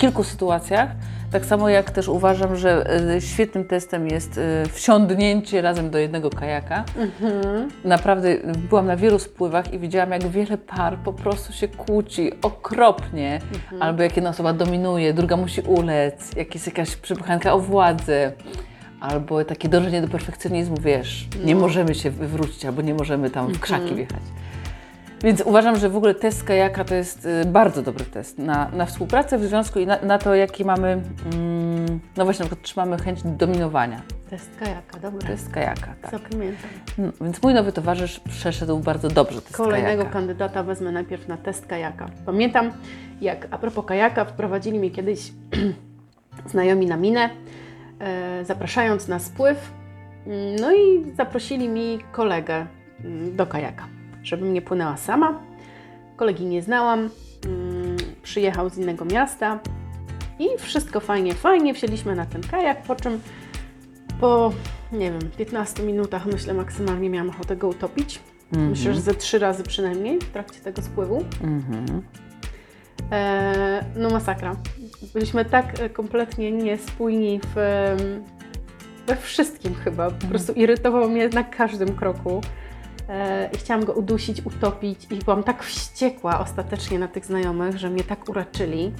kilku 0.00 0.24
sytuacjach. 0.24 0.90
Tak 1.32 1.44
samo 1.46 1.68
jak 1.68 1.90
też 1.90 2.08
uważam, 2.08 2.56
że 2.56 3.00
y, 3.16 3.20
świetnym 3.20 3.64
testem 3.64 4.08
jest 4.08 4.38
y, 4.38 4.68
wsiądnięcie 4.72 5.62
razem 5.62 5.90
do 5.90 5.98
jednego 5.98 6.30
kajaka. 6.30 6.84
Mhm. 6.96 7.68
Naprawdę 7.84 8.36
byłam 8.70 8.86
na 8.86 8.96
wielu 8.96 9.18
spływach 9.18 9.72
i 9.72 9.78
widziałam, 9.78 10.10
jak 10.10 10.28
wiele 10.28 10.58
par 10.58 10.98
po 10.98 11.12
prostu 11.12 11.52
się 11.52 11.68
kłóci 11.68 12.32
okropnie, 12.42 13.40
Mhm. 13.54 13.82
albo 13.82 14.02
jak 14.02 14.16
jedna 14.16 14.30
osoba 14.30 14.52
dominuje, 14.52 15.14
druga 15.14 15.36
musi 15.36 15.60
ulec, 15.60 16.36
jak 16.36 16.54
jest 16.54 16.66
jakaś 16.66 16.96
przepychanka 16.96 17.52
o 17.52 17.58
władzę, 17.58 18.32
albo 19.00 19.44
takie 19.44 19.68
dążenie 19.68 20.02
do 20.02 20.08
perfekcjonizmu, 20.08 20.76
wiesz, 20.80 21.28
nie 21.44 21.54
No. 21.54 21.60
możemy 21.60 21.94
się 21.94 22.10
wywrócić, 22.10 22.64
albo 22.64 22.82
nie 22.82 22.94
możemy 22.94 23.30
tam 23.30 23.48
w 23.54 23.60
krzaki 23.60 23.80
Mhm. 23.82 23.96
wjechać. 23.96 24.22
Więc 25.24 25.40
uważam, 25.40 25.76
że 25.76 25.88
w 25.88 25.96
ogóle 25.96 26.14
test 26.14 26.44
kajaka 26.44 26.84
to 26.84 26.94
jest 26.94 27.26
y, 27.26 27.44
bardzo 27.46 27.82
dobry 27.82 28.04
test 28.04 28.38
na, 28.38 28.68
na 28.72 28.86
współpracę 28.86 29.38
w 29.38 29.44
związku 29.44 29.78
i 29.78 29.86
na, 29.86 29.98
na 30.02 30.18
to, 30.18 30.34
jaki 30.34 30.64
mamy, 30.64 31.02
mm, 31.34 32.00
no 32.16 32.24
właśnie, 32.24 32.42
na 32.44 32.46
przykład, 32.48 32.62
czy 32.68 32.74
mamy 32.76 32.98
chęć 32.98 33.20
dominowania. 33.24 34.02
Test 34.30 34.50
kajaka, 34.58 34.98
dobra. 34.98 35.28
Test 35.28 35.50
kajaka, 35.50 35.94
tak. 36.02 36.10
Zapamiętam. 36.10 36.70
No, 36.98 37.08
więc 37.20 37.42
mój 37.42 37.54
nowy 37.54 37.72
towarzysz 37.72 38.20
przeszedł 38.20 38.78
bardzo 38.78 39.08
dobrze 39.08 39.42
test 39.42 39.56
Kolejnego 39.56 39.96
kajaka. 40.02 40.10
kandydata 40.12 40.62
wezmę 40.62 40.92
najpierw 40.92 41.28
na 41.28 41.36
test 41.36 41.66
kajaka. 41.66 42.06
Pamiętam, 42.26 42.70
jak 43.20 43.48
a 43.50 43.58
propos 43.58 43.84
kajaka, 43.86 44.24
wprowadzili 44.24 44.78
mnie 44.78 44.90
kiedyś 44.90 45.32
znajomi 46.52 46.86
na 46.86 46.96
minę, 46.96 47.30
e, 48.00 48.44
zapraszając 48.44 49.08
na 49.08 49.18
spływ. 49.18 49.72
Mm, 50.26 50.56
No 50.60 50.72
i 50.72 51.12
zaprosili 51.16 51.68
mi 51.68 51.98
kolegę 52.12 52.66
mm, 53.04 53.36
do 53.36 53.46
kajaka, 53.46 53.84
żebym 54.22 54.52
nie 54.52 54.62
płynęła 54.62 54.96
sama. 54.96 55.40
Kolegi 56.16 56.46
nie 56.46 56.62
znałam, 56.62 56.98
mm, 56.98 57.96
przyjechał 58.22 58.70
z 58.70 58.78
innego 58.78 59.04
miasta 59.04 59.60
i 60.38 60.46
wszystko 60.58 61.00
fajnie, 61.00 61.34
fajnie. 61.34 61.74
Wsiedliśmy 61.74 62.16
na 62.16 62.26
ten 62.26 62.42
kajak, 62.42 62.82
po 62.82 62.96
czym 62.96 63.20
po, 64.20 64.52
nie 64.92 65.10
wiem, 65.12 65.30
15 65.38 65.82
minutach, 65.82 66.26
myślę, 66.26 66.54
maksymalnie 66.54 67.10
miałam 67.10 67.30
ochotę 67.30 67.56
go 67.56 67.68
utopić. 67.68 68.20
Myślę, 68.52 68.94
że 68.94 69.00
ze 69.00 69.14
trzy 69.14 69.38
razy 69.38 69.62
przynajmniej 69.62 70.18
w 70.18 70.30
trakcie 70.30 70.60
tego 70.60 70.82
spływu. 70.82 71.24
Mhm. 71.42 72.02
E, 73.12 73.84
no 73.96 74.10
masakra. 74.10 74.56
Byliśmy 75.14 75.44
tak 75.44 75.80
e, 75.80 75.90
kompletnie 75.90 76.52
niespójni 76.52 77.40
w, 77.54 77.56
we 79.06 79.16
wszystkim 79.16 79.74
chyba. 79.74 80.10
Po 80.10 80.26
prostu 80.26 80.52
irytował 80.52 81.10
mnie 81.10 81.28
na 81.28 81.44
każdym 81.44 81.96
kroku. 81.96 82.40
E, 83.10 83.48
I 83.54 83.58
chciałam 83.58 83.84
go 83.84 83.92
udusić, 83.92 84.42
utopić 84.46 84.98
i 85.10 85.14
byłam 85.16 85.42
tak 85.42 85.62
wściekła 85.62 86.40
ostatecznie 86.40 86.98
na 86.98 87.08
tych 87.08 87.24
znajomych, 87.24 87.78
że 87.78 87.90
mnie 87.90 88.04
tak 88.04 88.28
uraczyli. 88.28 88.92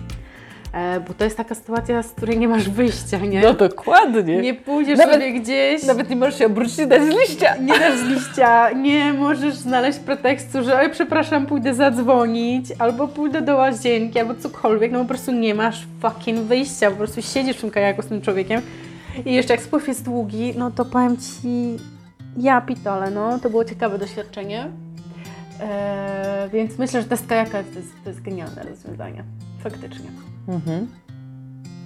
E, 0.73 1.01
bo 1.01 1.15
to 1.15 1.25
jest 1.25 1.37
taka 1.37 1.55
sytuacja, 1.55 2.03
z 2.03 2.13
której 2.13 2.39
nie 2.39 2.49
masz 2.49 2.69
wyjścia, 2.69 3.19
nie? 3.19 3.41
No 3.41 3.55
dokładnie. 3.55 4.41
nie 4.41 4.55
pójdziesz 4.55 4.99
Nawet- 4.99 5.15
sobie 5.15 5.33
gdzieś. 5.33 5.83
Nawet 5.85 6.11
nie 6.11 6.17
możesz 6.17 6.39
się 6.39 6.47
obrócić 6.47 6.79
i 6.79 6.87
dać 6.87 7.03
z 7.03 7.09
liścia. 7.09 7.57
Nie 7.57 7.79
dasz 7.79 7.99
z 7.99 8.03
liścia, 8.03 8.71
nie 8.73 9.13
możesz 9.13 9.55
znaleźć 9.55 9.99
pretekstu, 9.99 10.63
że 10.65 10.81
oj, 10.81 10.91
przepraszam, 10.91 11.47
pójdę 11.47 11.75
zadzwonić, 11.75 12.67
albo 12.79 13.09
pójdę 13.09 13.43
do 13.43 13.57
łazienki, 13.57 14.19
albo 14.19 14.35
cokolwiek, 14.35 14.93
no 14.93 14.99
po 14.99 15.05
prostu 15.05 15.33
nie 15.33 15.55
masz 15.55 15.87
fucking 16.03 16.39
wyjścia, 16.41 16.91
po 16.91 16.97
prostu 16.97 17.23
siedzisz 17.23 17.57
w 17.57 17.61
tym 17.61 17.71
kajaku 17.71 18.03
z 18.03 18.07
tym 18.07 18.21
człowiekiem 18.21 18.63
i 19.25 19.33
jeszcze 19.35 19.55
jak 19.55 19.63
spływ 19.63 19.89
jest 19.89 20.05
długi, 20.05 20.55
no 20.59 20.71
to 20.71 20.85
powiem 20.85 21.17
Ci, 21.17 21.77
ja 22.37 22.61
pitole, 22.61 23.11
no, 23.11 23.39
to 23.39 23.51
było 23.51 23.65
ciekawe 23.65 23.99
doświadczenie, 23.99 24.71
eee, 25.61 26.51
więc 26.51 26.79
myślę, 26.79 27.03
że 27.03 27.09
test 27.09 27.27
kajaka 27.27 27.63
to 27.63 27.79
jest, 27.79 27.93
to 28.05 28.11
jest 28.11 28.23
genialne 28.23 28.63
rozwiązanie, 28.63 29.25
faktycznie. 29.63 30.11
Mhm. 30.49 30.87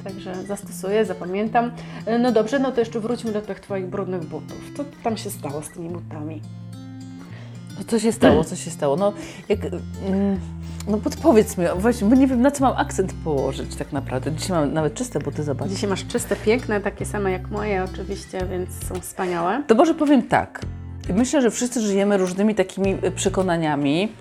Także 0.04 0.34
zastosuję, 0.44 1.04
zapamiętam. 1.04 1.70
E, 2.06 2.18
No 2.18 2.32
dobrze, 2.32 2.58
no 2.58 2.72
to 2.72 2.80
jeszcze 2.80 3.00
wróćmy 3.00 3.32
do 3.32 3.42
tych 3.42 3.60
Twoich 3.60 3.86
brudnych 3.86 4.24
butów. 4.24 4.72
Co 4.76 4.84
tam 5.02 5.16
się 5.16 5.30
stało 5.30 5.62
z 5.62 5.70
tymi 5.70 5.88
butami? 5.88 6.42
No 7.78 7.84
co 7.86 7.98
się 7.98 8.12
stało, 8.12 8.44
co 8.44 8.56
się 8.56 8.70
stało? 8.70 8.96
No, 8.96 9.12
jak, 9.48 9.60
mm, 10.06 10.40
no 10.88 10.98
podpowiedz 10.98 11.58
mi, 11.58 11.64
właśnie, 11.76 12.08
bo 12.08 12.16
nie 12.16 12.26
wiem 12.26 12.42
na 12.42 12.50
co 12.50 12.64
mam 12.64 12.76
akcent 12.76 13.12
położyć 13.24 13.76
tak 13.76 13.92
naprawdę. 13.92 14.32
Dzisiaj 14.32 14.56
mam 14.56 14.72
nawet 14.72 14.94
czyste 14.94 15.18
buty, 15.18 15.42
zobacz. 15.42 15.68
Dzisiaj 15.68 15.90
masz 15.90 16.06
czyste, 16.06 16.36
piękne, 16.36 16.80
takie 16.80 17.06
same 17.06 17.30
jak 17.30 17.50
moje 17.50 17.84
oczywiście, 17.84 18.46
więc 18.50 18.70
są 18.88 18.94
wspaniałe. 18.94 19.62
To 19.66 19.74
może 19.74 19.94
powiem 19.94 20.22
tak. 20.22 20.60
Myślę, 21.14 21.42
że 21.42 21.50
wszyscy 21.50 21.80
żyjemy 21.80 22.16
różnymi 22.16 22.54
takimi 22.54 22.96
e, 23.02 23.10
przekonaniami. 23.10 24.12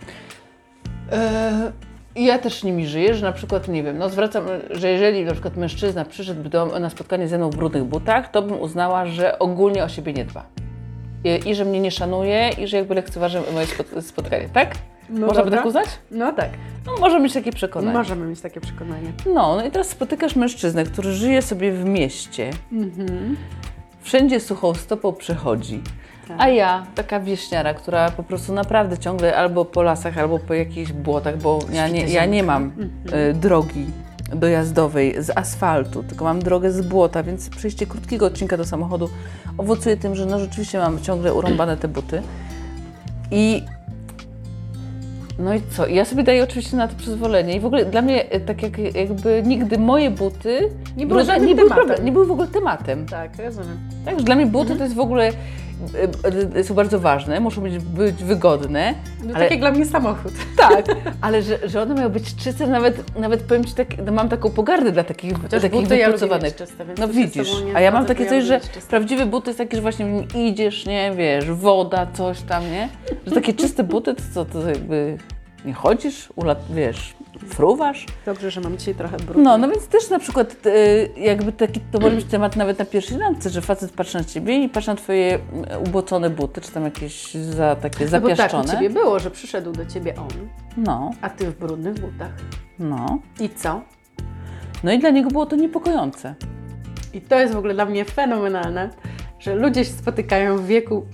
E, 1.11 1.71
ja 2.15 2.39
też 2.39 2.63
nimi 2.63 2.87
żyję, 2.87 3.15
że 3.15 3.25
na 3.25 3.31
przykład, 3.31 3.67
nie 3.67 3.83
wiem, 3.83 3.97
no 3.97 4.09
zwracam, 4.09 4.45
że 4.69 4.89
jeżeli 4.89 5.25
na 5.25 5.31
przykład 5.31 5.57
mężczyzna 5.57 6.05
przyszedł 6.05 6.49
do, 6.49 6.79
na 6.79 6.89
spotkanie 6.89 7.27
ze 7.27 7.37
mną 7.37 7.49
w 7.49 7.55
brudnych 7.55 7.83
butach, 7.83 8.31
to 8.31 8.41
bym 8.41 8.61
uznała, 8.61 9.05
że 9.05 9.39
ogólnie 9.39 9.83
o 9.83 9.89
siebie 9.89 10.13
nie 10.13 10.25
dba. 10.25 10.45
I, 11.23 11.49
i 11.49 11.55
że 11.55 11.65
mnie 11.65 11.79
nie 11.79 11.91
szanuje, 11.91 12.49
i 12.57 12.67
że 12.67 12.77
jakby 12.77 12.95
lekceważy 12.95 13.41
moje 13.53 13.65
spot- 13.65 14.01
spotkanie, 14.01 14.49
tak? 14.53 14.75
No 15.09 15.27
Można 15.27 15.43
by 15.43 15.51
tak 15.51 15.65
uznać? 15.65 15.87
No 16.11 16.33
tak, 16.33 16.49
No, 16.85 16.91
może 16.99 17.19
mieć 17.19 17.33
takie 17.33 17.51
przekonanie. 17.51 17.93
możemy 17.97 18.25
mieć 18.25 18.41
takie 18.41 18.61
przekonanie. 18.61 19.11
No, 19.25 19.55
no 19.55 19.65
i 19.65 19.71
teraz 19.71 19.89
spotykasz 19.89 20.35
mężczyznę, 20.35 20.83
który 20.83 21.11
żyje 21.11 21.41
sobie 21.41 21.71
w 21.71 21.85
mieście, 21.85 22.49
Mhm. 22.71 23.37
wszędzie 24.01 24.39
suchą 24.39 24.73
stopą 24.73 25.13
przechodzi. 25.13 25.81
Tak. 26.27 26.37
A 26.39 26.49
ja, 26.49 26.85
taka 26.95 27.19
wieśniara, 27.19 27.73
która 27.73 28.11
po 28.11 28.23
prostu 28.23 28.53
naprawdę 28.53 28.97
ciągle 28.97 29.35
albo 29.37 29.65
po 29.65 29.83
lasach, 29.83 30.17
albo 30.17 30.39
po 30.39 30.53
jakichś 30.53 30.91
błotach, 30.91 31.37
bo 31.37 31.59
ja 31.73 31.87
nie, 31.87 32.05
ja 32.05 32.25
nie 32.25 32.43
mam 32.43 32.71
y, 33.29 33.33
drogi 33.33 33.85
dojazdowej 34.35 35.23
z 35.23 35.37
asfaltu, 35.37 36.03
tylko 36.03 36.25
mam 36.25 36.39
drogę 36.39 36.71
z 36.71 36.81
błota, 36.81 37.23
więc 37.23 37.49
przejście 37.49 37.85
krótkiego 37.85 38.25
odcinka 38.25 38.57
do 38.57 38.65
samochodu 38.65 39.09
owocuje 39.57 39.97
tym, 39.97 40.15
że 40.15 40.25
no 40.25 40.39
rzeczywiście 40.39 40.79
mam 40.79 41.01
ciągle 41.01 41.33
urąbane 41.33 41.77
te 41.77 41.87
buty. 41.87 42.21
I 43.31 43.63
no 45.39 45.53
i 45.53 45.61
co? 45.69 45.87
Ja 45.87 46.05
sobie 46.05 46.23
daję 46.23 46.43
oczywiście 46.43 46.77
na 46.77 46.87
to 46.87 46.95
przyzwolenie. 46.95 47.55
I 47.55 47.59
w 47.59 47.65
ogóle 47.65 47.85
dla 47.85 48.01
mnie, 48.01 48.35
y, 48.35 48.39
tak 48.39 48.63
jak, 48.63 48.95
jakby 48.95 49.43
nigdy 49.45 49.77
moje 49.77 50.11
buty 50.11 50.69
Nie 50.97 51.07
były 51.07 51.23
nie 51.39 51.55
były, 51.55 51.69
nie 52.03 52.11
były 52.11 52.25
w 52.25 52.31
ogóle 52.31 52.47
tematem. 52.47 53.05
Tak, 53.05 53.31
rozumiem. 53.37 53.77
Tak, 54.05 54.19
że 54.19 54.25
dla 54.25 54.35
mnie 54.35 54.45
buty 54.45 54.75
to 54.75 54.83
jest 54.83 54.95
w 54.95 54.99
ogóle 54.99 55.31
są 56.63 56.73
bardzo 56.73 56.99
ważne, 56.99 57.39
muszą 57.39 57.61
być, 57.61 57.79
być 57.79 58.23
wygodne. 58.23 58.93
No, 59.23 59.29
Ale- 59.33 59.39
Tak 59.43 59.51
jak 59.51 59.59
dla 59.59 59.71
mnie 59.71 59.85
samochód. 59.85 60.31
Tak, 60.57 60.85
ale 61.21 61.41
że, 61.41 61.69
że 61.69 61.81
one 61.81 61.95
mają 61.95 62.09
być 62.09 62.35
czyste, 62.35 62.67
nawet, 62.67 63.17
nawet 63.19 63.43
powiem 63.43 63.65
Ci, 63.65 63.73
tak, 63.73 63.87
no 64.05 64.11
mam 64.11 64.29
taką 64.29 64.49
pogardę 64.49 64.91
dla 64.91 65.03
takich, 65.03 65.41
Chociaż 65.41 65.61
takich 65.61 65.81
buty 65.81 65.97
ja 65.97 66.05
wypracowanych. 66.05 66.43
mieć 66.43 66.55
czyste, 66.55 66.85
No 66.99 67.07
widzisz, 67.07 67.49
a 67.75 67.81
ja 67.81 67.91
mam 67.91 68.05
takie 68.05 68.23
ja 68.23 68.29
coś, 68.29 68.43
że 68.43 68.59
prawdziwy 68.89 69.25
but 69.25 69.43
to 69.43 69.49
jest 69.49 69.57
taki, 69.57 69.75
że 69.75 69.81
właśnie 69.81 70.23
idziesz, 70.35 70.85
nie, 70.85 71.11
wiesz, 71.17 71.51
woda, 71.51 72.07
coś 72.13 72.41
tam, 72.41 72.63
nie? 72.71 72.89
Że 73.27 73.31
takie 73.35 73.53
czyste 73.53 73.83
buty 73.83 74.13
to 74.15 74.21
co, 74.33 74.45
to 74.45 74.69
jakby 74.69 75.17
nie 75.65 75.73
chodzisz, 75.73 76.29
ulat, 76.35 76.63
wiesz, 76.69 77.13
fruwasz. 77.47 78.05
Dobrze, 78.25 78.51
że 78.51 78.61
mam 78.61 78.77
dzisiaj 78.77 78.95
trochę 78.95 79.17
brudno. 79.17 79.43
No, 79.43 79.57
no 79.57 79.69
więc 79.69 79.87
też 79.87 80.09
na 80.09 80.19
przykład 80.19 80.55
y, 80.65 81.09
jakby 81.17 81.51
taki, 81.51 81.79
to 81.79 81.99
może 81.99 82.15
być 82.15 82.25
temat 82.25 82.55
nawet 82.55 82.79
na 82.79 82.85
pierwszej 82.85 83.17
randce, 83.17 83.49
że 83.49 83.61
facet 83.61 83.91
patrzy 83.91 84.17
na 84.17 84.23
ciebie 84.23 84.63
i 84.63 84.69
patrzy 84.69 84.89
na 84.89 84.95
twoje 84.95 85.35
mm, 85.35 85.83
ubocone 85.87 86.29
buty, 86.29 86.61
czy 86.61 86.71
tam 86.71 86.83
jakieś 86.83 87.33
za, 87.33 87.75
takie 87.75 88.05
no 88.05 88.11
bo 88.11 88.11
tak 88.11 88.23
u 88.23 88.27
zapiaszczone. 88.29 88.73
Ciebie 88.73 88.89
było, 88.89 89.19
że 89.19 89.31
przyszedł 89.31 89.71
do 89.71 89.85
Ciebie 89.85 90.15
on, 90.15 90.27
No, 90.77 91.11
a 91.21 91.29
Ty 91.29 91.51
w 91.51 91.59
brudnych 91.59 91.93
butach. 91.99 92.31
no. 92.79 93.19
I 93.39 93.49
co? 93.49 93.81
No 94.83 94.91
i 94.91 94.99
dla 94.99 95.09
niego 95.09 95.29
było 95.29 95.45
to 95.45 95.55
niepokojące. 95.55 96.35
I 97.13 97.21
to 97.21 97.39
jest 97.39 97.53
w 97.53 97.57
ogóle 97.57 97.73
dla 97.73 97.85
mnie 97.85 98.05
fenomenalne, 98.05 98.89
że 99.39 99.55
ludzie 99.55 99.85
się 99.85 99.91
spotykają 99.91 100.57
w 100.57 100.65
wieku 100.65 101.05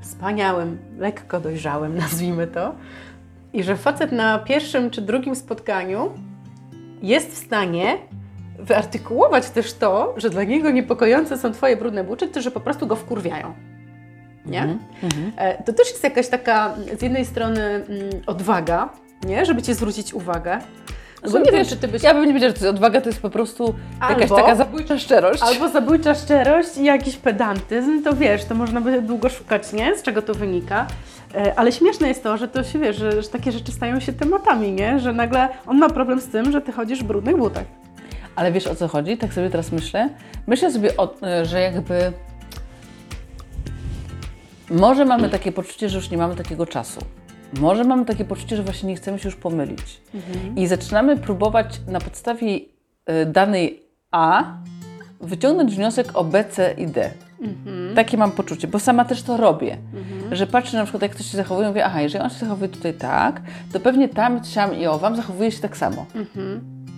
wspaniałym, 0.00 0.78
lekko 0.98 1.40
dojrzałym, 1.40 1.96
nazwijmy 2.04 2.46
to, 2.46 2.74
i 3.52 3.62
że 3.62 3.76
facet 3.76 4.12
na 4.12 4.38
pierwszym 4.38 4.90
czy 4.90 5.00
drugim 5.02 5.36
spotkaniu 5.36 6.10
jest 7.02 7.30
w 7.30 7.36
stanie 7.46 7.98
wyartykułować 8.58 9.50
też 9.50 9.72
to, 9.72 10.14
że 10.16 10.30
dla 10.30 10.44
niego 10.44 10.70
niepokojące 10.70 11.38
są 11.38 11.52
Twoje 11.52 11.76
brudne 11.76 12.04
buty, 12.04 12.28
czy 12.28 12.42
że 12.42 12.50
po 12.50 12.60
prostu 12.60 12.86
go 12.86 12.96
wkurwiają. 12.96 13.54
Nie? 14.46 14.62
Mhm. 15.02 15.32
E, 15.36 15.62
To 15.62 15.72
też 15.72 15.90
jest 15.90 16.04
jakaś 16.04 16.28
taka 16.28 16.74
z 16.98 17.02
jednej 17.02 17.24
strony 17.24 17.60
mm, 17.62 17.84
odwaga, 18.26 18.88
nie? 19.24 19.46
żeby 19.46 19.62
Cię 19.62 19.74
zwrócić 19.74 20.14
uwagę. 20.14 20.58
No 21.24 21.30
bo 21.30 21.38
nie 21.38 21.44
wiem, 21.44 21.54
wiesz, 21.54 21.68
czy 21.68 21.76
Ty 21.76 21.88
byś... 21.88 22.02
Ja 22.02 22.14
bym 22.14 22.24
nie 22.26 22.32
wiedziała, 22.34 22.48
że 22.50 22.58
to 22.58 22.64
jest 22.64 22.76
odwaga, 22.76 23.00
to 23.00 23.08
jest 23.08 23.22
po 23.22 23.30
prostu 23.30 23.74
jakaś 24.08 24.22
Albo- 24.30 24.36
taka 24.36 24.54
zabójcza 24.54 24.98
szczerość. 24.98 25.42
Albo 25.42 25.68
zabójcza 25.68 26.14
szczerość 26.14 26.76
i 26.78 26.84
jakiś 26.84 27.16
pedantyzm, 27.16 28.02
to 28.02 28.16
wiesz, 28.16 28.44
to 28.44 28.54
można 28.54 28.80
by 28.80 29.02
długo 29.02 29.28
szukać, 29.28 29.72
nie? 29.72 29.96
Z 29.98 30.02
czego 30.02 30.22
to 30.22 30.34
wynika. 30.34 30.86
E, 31.34 31.58
Ale 31.58 31.72
śmieszne 31.72 32.08
jest 32.08 32.22
to, 32.22 32.36
że 32.36 32.48
to 32.48 32.64
się 32.64 32.78
wiesz, 32.78 32.96
że, 32.96 33.22
że 33.22 33.28
takie 33.28 33.52
rzeczy 33.52 33.72
stają 33.72 34.00
się 34.00 34.12
tematami, 34.12 34.72
nie? 34.72 34.98
Że 35.00 35.12
nagle 35.12 35.48
on 35.66 35.78
ma 35.78 35.88
problem 35.88 36.20
z 36.20 36.28
tym, 36.28 36.52
że 36.52 36.60
ty 36.60 36.72
chodzisz 36.72 37.00
w 37.00 37.06
brudnych 37.06 37.36
butach. 37.36 37.64
Ale 38.36 38.52
wiesz 38.52 38.66
o 38.66 38.74
co 38.74 38.88
chodzi? 38.88 39.18
Tak 39.18 39.34
sobie 39.34 39.50
teraz 39.50 39.72
myślę. 39.72 40.08
Myślę 40.46 40.70
sobie, 40.72 40.96
o, 40.96 41.14
że 41.42 41.60
jakby 41.60 42.12
może 44.70 45.04
mamy 45.04 45.28
takie 45.28 45.52
poczucie, 45.52 45.88
że 45.88 45.96
już 45.96 46.10
nie 46.10 46.18
mamy 46.18 46.36
takiego 46.36 46.66
czasu. 46.66 47.00
Może 47.60 47.84
mamy 47.84 48.04
takie 48.04 48.24
poczucie, 48.24 48.56
że 48.56 48.62
właśnie 48.62 48.88
nie 48.88 48.96
chcemy 48.96 49.18
się 49.18 49.28
już 49.28 49.36
pomylić. 49.36 50.00
I 50.56 50.66
zaczynamy 50.66 51.16
próbować 51.16 51.80
na 51.86 52.00
podstawie 52.00 52.48
y, 52.56 53.26
danej 53.26 53.82
A 54.10 54.44
wyciągnąć 55.20 55.76
wniosek 55.76 56.06
o 56.14 56.24
B, 56.24 56.44
C 56.44 56.74
i 56.78 56.86
D. 56.86 57.10
Takie 57.94 58.16
mam 58.16 58.30
poczucie, 58.30 58.68
bo 58.68 58.78
sama 58.78 59.04
też 59.04 59.22
to 59.22 59.36
robię. 59.36 59.76
Że 60.32 60.46
patrzę 60.46 60.76
na 60.76 60.82
przykład, 60.84 61.02
jak 61.02 61.12
ktoś 61.12 61.26
się 61.26 61.36
zachowuje, 61.36 61.68
mówię, 61.68 61.84
aha, 61.84 62.00
jeżeli 62.00 62.24
on 62.24 62.30
się 62.30 62.38
zachowuje 62.38 62.68
tutaj 62.68 62.94
tak, 62.94 63.40
to 63.72 63.80
pewnie 63.80 64.08
tam, 64.08 64.44
siam 64.44 64.74
i 64.74 64.86
owam 64.86 65.16
zachowuje 65.16 65.52
się 65.52 65.60
tak 65.60 65.76
samo. 65.76 66.06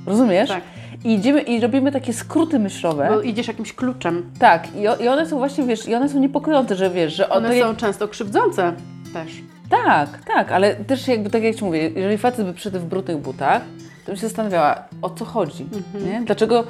Rozumiesz? 0.06 0.48
Tak. 0.48 0.62
I 1.04 1.14
idziemy 1.14 1.40
i 1.40 1.60
robimy 1.60 1.92
takie 1.92 2.12
skróty 2.12 2.58
myślowe. 2.58 3.08
Bo 3.10 3.20
idziesz 3.20 3.48
jakimś 3.48 3.72
kluczem. 3.72 4.30
Tak, 4.38 4.76
i, 4.76 4.88
o, 4.88 4.96
i 4.96 5.08
one 5.08 5.26
są 5.26 5.38
właśnie, 5.38 5.64
wiesz, 5.64 5.88
i 5.88 5.94
one 5.94 6.08
są 6.08 6.18
niepokojące, 6.18 6.76
że 6.76 6.90
wiesz, 6.90 7.14
że 7.14 7.28
One 7.28 7.48
to 7.48 7.54
są 7.54 7.68
jak, 7.68 7.76
często 7.76 8.08
krzywdzące 8.08 8.72
też. 9.12 9.32
Tak, 9.70 10.08
tak, 10.34 10.52
ale 10.52 10.74
też 10.74 11.08
jakby, 11.08 11.30
tak 11.30 11.42
jak 11.42 11.56
Ci 11.56 11.64
mówię, 11.64 11.90
jeżeli 11.94 12.18
facet 12.18 12.46
by 12.46 12.52
przyszedł 12.52 12.78
w 12.78 12.84
brudnych 12.84 13.16
butach, 13.16 13.62
to 14.04 14.06
bym 14.06 14.16
się 14.16 14.22
zastanawiała, 14.22 14.84
o 15.02 15.10
co 15.10 15.24
chodzi, 15.24 15.66
nie? 16.04 16.22
Dlaczego 16.26 16.64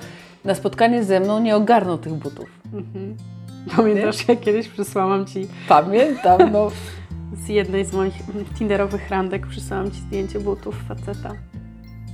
na 0.45 0.55
spotkanie 0.55 1.05
ze 1.05 1.21
mną 1.21 1.41
nie 1.41 1.57
ogarnął 1.57 1.99
tych 1.99 2.13
butów? 2.13 2.61
Pamiętasz, 3.77 4.29
jak 4.29 4.41
kiedyś 4.41 4.69
przysłałam 4.69 5.27
Ci 5.27 5.49
Pamiętam, 5.69 6.53
no. 6.53 6.71
z 7.45 7.49
jednej 7.49 7.85
z 7.85 7.93
moich 7.93 8.15
tinderowych 8.59 9.11
randek, 9.11 9.47
przysłałam 9.47 9.91
Ci 9.91 9.99
zdjęcie 10.01 10.41
butów 10.41 10.75
faceta. 10.89 11.31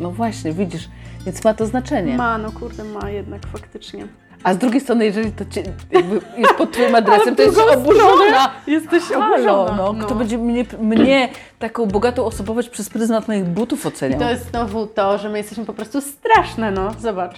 No 0.00 0.10
właśnie, 0.10 0.52
widzisz, 0.52 0.88
więc 1.26 1.44
ma 1.44 1.54
to 1.54 1.66
znaczenie. 1.66 2.16
Ma, 2.16 2.38
no 2.38 2.52
kurde, 2.52 2.84
ma 2.84 3.10
jednak 3.10 3.46
faktycznie. 3.46 4.08
A 4.44 4.54
z 4.54 4.58
drugiej 4.58 4.80
strony, 4.80 5.04
jeżeli 5.04 5.32
to 5.32 5.44
cię, 5.44 5.62
jakby 5.90 6.20
jest 6.36 6.54
pod 6.58 6.72
Twoim 6.72 6.94
adresem, 6.94 7.36
to 7.36 7.42
w 7.42 7.46
jest 7.46 7.58
drugą 7.58 7.72
oburzona. 7.72 8.50
Jesteś 8.66 9.02
oburzona. 9.12 9.76
no, 9.76 9.94
kto 9.94 10.14
będzie 10.14 10.38
mnie, 10.38 10.64
mnie, 10.80 11.28
taką 11.58 11.86
bogatą 11.86 12.24
osobowość 12.24 12.68
przez 12.68 12.90
pryzmat 12.90 13.28
moich 13.28 13.44
butów 13.44 13.86
oceniał? 13.86 14.20
To 14.20 14.30
jest 14.30 14.50
znowu 14.50 14.86
to, 14.86 15.18
że 15.18 15.28
my 15.28 15.38
jesteśmy 15.38 15.64
po 15.64 15.72
prostu 15.72 16.00
straszne, 16.00 16.70
no. 16.70 16.90
Zobacz. 17.00 17.36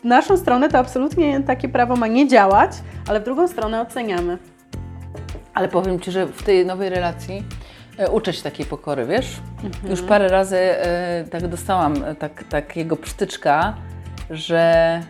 W 0.00 0.04
naszą 0.04 0.36
stronę 0.36 0.68
to 0.68 0.78
absolutnie 0.78 1.40
takie 1.40 1.68
prawo 1.68 1.96
ma 1.96 2.06
nie 2.06 2.28
działać, 2.28 2.70
ale 3.08 3.20
w 3.20 3.24
drugą 3.24 3.48
stronę 3.48 3.80
oceniamy. 3.80 4.38
Ale 5.54 5.68
powiem 5.68 6.00
Ci, 6.00 6.10
że 6.10 6.26
w 6.26 6.42
tej 6.42 6.66
nowej 6.66 6.88
relacji 6.90 7.44
e, 7.98 8.10
uczę 8.10 8.32
się 8.32 8.42
takiej 8.42 8.66
pokory, 8.66 9.06
wiesz? 9.06 9.40
Już 9.90 10.02
parę 10.02 10.28
razy 10.28 10.56
e, 10.56 11.24
tak 11.30 11.48
dostałam 11.48 12.04
e, 12.04 12.14
tak, 12.14 12.44
takiego 12.44 12.96
przytyczka, 12.96 13.74
że, 14.30 15.00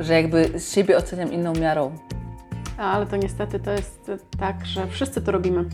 że 0.00 0.14
jakby 0.14 0.60
z 0.60 0.74
siebie 0.74 0.96
oceniam 0.96 1.32
inną 1.32 1.52
miarą. 1.52 1.92
A, 2.78 2.92
Ale 2.92 3.06
to 3.06 3.16
niestety 3.16 3.60
to 3.60 3.70
jest 3.70 4.10
tak, 4.38 4.66
że 4.66 4.86
wszyscy 4.86 5.22
to 5.22 5.32
robimy. 5.32 5.64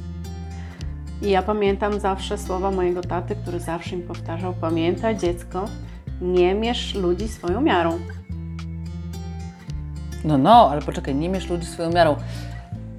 I 1.22 1.30
ja 1.30 1.42
pamiętam 1.42 2.00
zawsze 2.00 2.38
słowa 2.38 2.70
mojego 2.70 3.00
taty, 3.00 3.36
który 3.36 3.60
zawsze 3.60 3.96
mi 3.96 4.02
powtarzał: 4.02 4.54
Pamiętaj, 4.60 5.16
dziecko, 5.16 5.64
nie 6.20 6.54
mierz 6.54 6.94
ludzi 6.94 7.28
swoją 7.28 7.60
miarą. 7.60 7.98
No, 10.24 10.38
no, 10.38 10.70
ale 10.70 10.82
poczekaj, 10.82 11.14
nie 11.14 11.28
mierz 11.28 11.48
ludzi 11.48 11.66
swoją 11.66 11.90
miarą. 11.92 12.16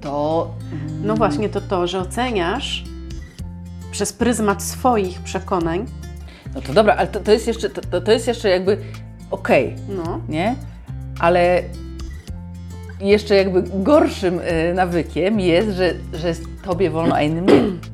To 0.00 0.50
No 1.02 1.14
właśnie, 1.14 1.48
to 1.48 1.60
to, 1.60 1.86
że 1.86 1.98
oceniasz 2.00 2.84
przez 3.90 4.12
pryzmat 4.12 4.62
swoich 4.62 5.20
przekonań, 5.20 5.86
No 6.54 6.60
to 6.60 6.72
dobra, 6.72 6.94
ale 6.96 7.08
to, 7.08 7.20
to 7.20 7.32
jest 7.32 7.46
jeszcze, 7.46 7.70
to, 7.70 8.00
to- 8.00 8.12
jest 8.12 8.26
jeszcze 8.28 8.48
jakby 8.48 8.78
okej, 9.30 9.76
no, 9.88 10.20
nie? 10.28 10.54
Ale 11.18 11.62
jeszcze 13.00 13.34
jakby 13.34 13.62
gorszym 13.62 14.38
y, 14.38 14.74
nawykiem 14.74 15.40
jest, 15.40 15.68
że, 15.76 15.94
że 16.14 16.34
tobie 16.64 16.90
wolno, 16.90 17.14
a 17.14 17.22
innym 17.22 17.46
nie. 17.46 17.91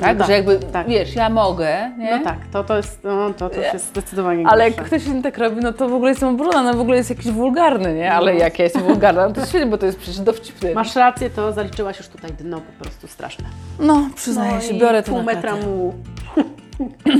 Tak? 0.00 0.18
tak, 0.18 0.26
że 0.26 0.32
jakby, 0.32 0.58
tak. 0.58 0.88
wiesz, 0.88 1.14
ja 1.14 1.28
mogę, 1.30 1.90
nie? 1.98 2.18
no 2.18 2.24
tak, 2.24 2.38
to, 2.52 2.64
to 2.64 2.76
jest, 2.76 3.04
no, 3.04 3.30
to, 3.34 3.50
to 3.50 3.60
jest 3.60 3.86
zdecydowanie 3.88 4.46
Ale 4.46 4.64
gorsze. 4.64 4.76
jak 4.80 4.86
ktoś 4.86 5.06
inny 5.06 5.22
tak 5.22 5.38
robi, 5.38 5.60
no 5.60 5.72
to 5.72 5.88
w 5.88 5.94
ogóle 5.94 6.10
jestem 6.10 6.28
obrona, 6.28 6.62
no 6.62 6.74
w 6.74 6.80
ogóle 6.80 6.96
jest 6.96 7.10
jakiś 7.10 7.32
wulgarny, 7.32 7.94
nie? 7.94 8.12
Ale 8.12 8.32
No. 8.32 8.38
jak 8.38 8.58
ja 8.58 8.64
jestem 8.64 8.82
wulgarna, 8.82 9.26
no 9.28 9.34
to 9.34 9.46
świetnie, 9.46 9.66
bo 9.70 9.78
to 9.78 9.86
jest 9.86 9.98
przecież 9.98 10.20
dowcipny. 10.20 10.74
Masz 10.74 10.96
rację, 10.96 11.30
to 11.30 11.52
zaliczyłaś 11.52 11.98
już 11.98 12.08
tutaj 12.08 12.30
dno 12.32 12.60
po 12.60 12.84
prostu 12.84 13.06
straszne. 13.08 13.44
No, 13.80 14.08
przyznaję 14.14 14.54
No 14.54 14.60
się, 14.60 14.74
biorę 14.74 15.02
to 15.02 15.12
pół 15.12 15.22
metra 15.22 15.56
mułu. 15.56 15.94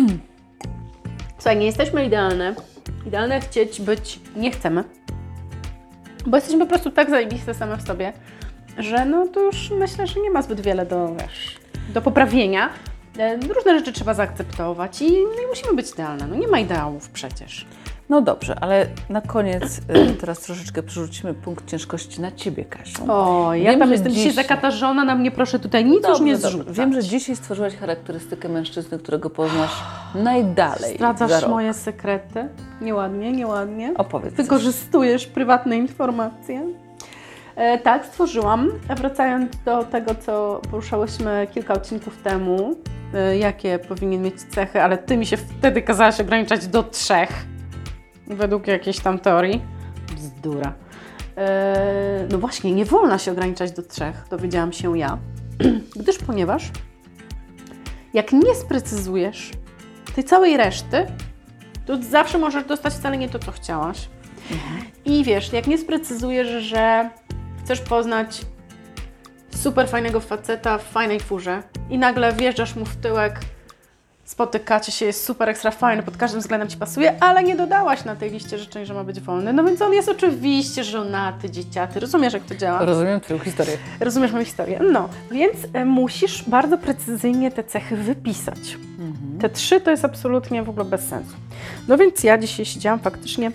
Słuchaj, 1.39 1.57
nie 1.59 1.67
jesteśmy 1.67 2.05
idealne. 2.05 2.55
Idealne 3.07 3.41
chcieć 3.41 3.81
być 3.81 4.21
nie 4.37 4.51
chcemy. 4.51 4.85
Bo 6.27 6.37
jesteśmy 6.37 6.61
po 6.61 6.67
prostu 6.67 6.91
tak 6.91 7.11
zajebiste 7.11 7.55
same 7.55 7.77
w 7.77 7.83
sobie, 7.83 8.13
że 8.79 9.05
no 9.05 9.27
to 9.27 9.41
już 9.41 9.71
myślę, 9.71 10.07
że 10.07 10.21
nie 10.21 10.31
ma 10.31 10.43
zbyt 10.43 10.61
wiele 10.61 10.87
do, 10.87 11.09
wiesz, 11.21 11.57
do 11.95 12.03
poprawienia. 12.03 12.69
E, 13.19 13.37
Różne 13.37 13.79
rzeczy 13.79 13.93
trzeba 13.93 14.15
zaakceptować 14.15 15.03
i 15.03 15.11
no 15.13 15.41
nie 15.41 15.47
musimy 15.49 15.75
być 15.75 15.91
idealne. 15.91 16.27
No 16.27 16.37
nie 16.37 16.49
ma 16.49 16.59
ideałów 16.59 17.09
przecież. 17.11 17.67
No 18.09 18.21
dobrze, 18.23 18.57
ale 18.61 18.87
na 19.09 19.21
koniec 19.21 19.79
y, 19.79 20.15
teraz 20.21 20.41
troszeczkę 20.41 20.83
przerzucimy 20.83 21.35
punkt 21.35 21.67
ciężkości 21.71 22.21
na 22.21 22.33
Ciebie, 22.33 22.65
Kasiu. 22.65 23.13
O, 23.13 23.55
ja 23.55 23.71
Wiem, 23.71 23.81
tam 23.81 23.93
jestem 23.93 24.13
dzisiaj 24.13 24.33
zakatarzona, 24.33 25.05
na 25.05 25.15
mnie 25.15 25.31
proszę 25.31 25.59
tutaj 25.59 25.85
nic 25.85 25.95
już 25.95 26.03
Dobrze, 26.03 26.25
nie 26.25 26.33
dobrze. 26.33 26.49
zrzucać. 26.49 26.77
Wiem, 26.77 26.93
że 26.93 27.05
dzisiaj 27.05 27.37
stworzyłaś 27.37 27.77
charakterystykę 27.77 28.49
mężczyzny, 28.49 28.99
którego 28.99 29.31
poznasz 29.31 29.83
najdalej 30.15 30.91
za 30.91 30.95
Zdradzasz 31.13 31.49
moje 31.49 31.75
sekrety. 31.75 32.49
Nieładnie, 32.81 33.33
nieładnie. 33.33 33.93
Opowiedz. 33.97 34.35
Wykorzystujesz 34.35 35.27
prywatne 35.27 35.77
informacje. 35.77 36.84
E, 37.57 37.79
tak, 37.79 38.07
stworzyłam. 38.07 38.71
Wracając 38.97 39.53
do 39.65 39.85
tego, 39.85 40.15
co 40.15 40.61
poruszałyśmy 40.71 41.47
kilka 41.55 41.75
odcinków 41.75 42.23
temu, 42.23 42.77
e, 43.15 43.39
jakie 43.39 43.79
powinien 43.79 44.23
mieć 44.23 44.43
cechy, 44.43 44.83
ale 44.83 44.99
ty 44.99 45.17
mi 45.17 45.27
się 45.27 45.37
wtedy 45.37 45.83
kazałaś 45.83 46.21
ograniczać 46.21 46.67
do 46.67 46.83
trzech, 46.83 47.47
według 48.27 48.67
jakiejś 48.67 49.01
tam 49.01 49.19
teorii. 49.19 49.63
Bzdura. 50.17 50.73
E, 51.37 52.27
no 52.31 52.39
właśnie, 52.39 52.75
nie 52.75 52.85
wolno 52.85 53.19
się 53.19 53.33
ograniczać 53.33 53.73
do 53.73 53.83
trzech, 53.83 54.27
dowiedziałam 54.31 54.73
się 54.73 54.99
ja, 54.99 55.19
gdyż 56.01 56.19
ponieważ 56.19 56.71
jak 58.15 58.33
nie 58.33 58.55
sprecyzujesz 58.55 59.51
tej 60.15 60.25
całej 60.25 60.57
reszty, 60.57 61.07
to 61.87 62.03
zawsze 62.03 62.39
możesz 62.39 62.65
dostać 62.65 62.95
wcale 62.95 63.17
nie 63.17 63.29
to, 63.29 63.39
co 63.39 63.53
chciałaś. 63.53 64.09
I 65.05 65.25
wiesz, 65.25 65.53
jak 65.53 65.67
nie 65.67 65.79
sprecyzujesz, 65.79 66.65
że 66.65 67.11
chcesz 67.65 67.81
poznać 67.81 68.41
super 69.57 69.89
fajnego 69.89 70.21
faceta 70.21 70.79
w 70.79 70.83
fajnej 70.83 71.21
furze 71.21 71.63
i 71.91 71.99
nagle 71.99 72.33
wjeżdżasz 72.33 72.77
mu 72.77 72.85
w 72.85 72.97
tyłek 72.97 73.41
spotykacie 74.25 74.93
się, 74.93 75.07
jest 75.07 75.25
super 75.25 75.49
ekstra 75.49 75.71
fajny, 75.71 76.03
pod 76.03 76.17
każdym 76.17 76.41
względem 76.41 76.69
Ci 76.69 76.77
pasuje, 76.77 77.23
ale 77.23 77.43
nie 77.43 77.57
dodałaś 77.57 78.05
na 78.05 78.17
tej 78.17 78.31
liście 78.31 78.59
życzeń, 78.59 78.87
że 78.87 78.95
ma 78.95 79.05
być 79.05 79.21
wolny. 79.21 79.53
No 79.53 79.65
więc 79.65 79.83
on 79.83 79.93
jest 79.93 80.09
oczywiście 80.09 80.85
żonaty, 80.85 81.51
dzieciaty. 81.51 82.01
Rozumiesz, 82.01 82.33
jak 82.33 82.45
to 82.45 82.55
działa? 82.55 82.85
Rozumiem 82.85 83.21
Twoją 83.21 83.39
historię. 83.39 83.77
Rozumiesz 84.01 84.33
moją 84.33 84.45
historię? 84.45 84.81
No, 84.93 85.09
więc 85.31 85.57
e, 85.73 85.85
musisz 85.85 86.49
bardzo 86.49 86.79
precyzyjnie 86.79 87.51
te 87.51 87.65
cechy 87.65 87.97
wypisać. 87.97 88.79
Mhm. 88.99 89.39
Te 89.41 89.49
trzy 89.49 89.81
to 89.81 89.91
jest 89.91 90.05
absolutnie 90.05 90.63
w 90.63 90.69
ogóle 90.69 90.85
bez 90.85 91.09
sensu. 91.09 91.37
No 91.89 91.99
więc 91.99 92.25
ja 92.25 92.39
dzisiaj 92.39 92.67
siedziałam 92.67 92.99
faktycznie, 92.99 93.51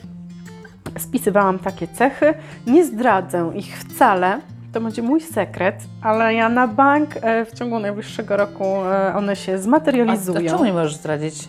spisywałam 0.97 1.59
takie 1.59 1.87
cechy. 1.87 2.33
Nie 2.67 2.85
zdradzę 2.85 3.51
ich 3.55 3.77
wcale. 3.77 4.39
To 4.73 4.81
będzie 4.81 5.01
mój 5.01 5.21
sekret, 5.21 5.75
ale 6.01 6.33
ja 6.33 6.49
na 6.49 6.67
bank 6.67 7.09
e, 7.21 7.45
w 7.45 7.53
ciągu 7.53 7.79
najbliższego 7.79 8.37
roku 8.37 8.63
e, 8.85 9.15
one 9.15 9.35
się 9.35 9.51
A, 9.51 9.55
a 9.55 9.57
zmaterializują. 9.57 10.51
czemu 10.51 10.65
nie 10.65 10.73
możesz 10.73 10.95
zdradzić? 10.95 11.47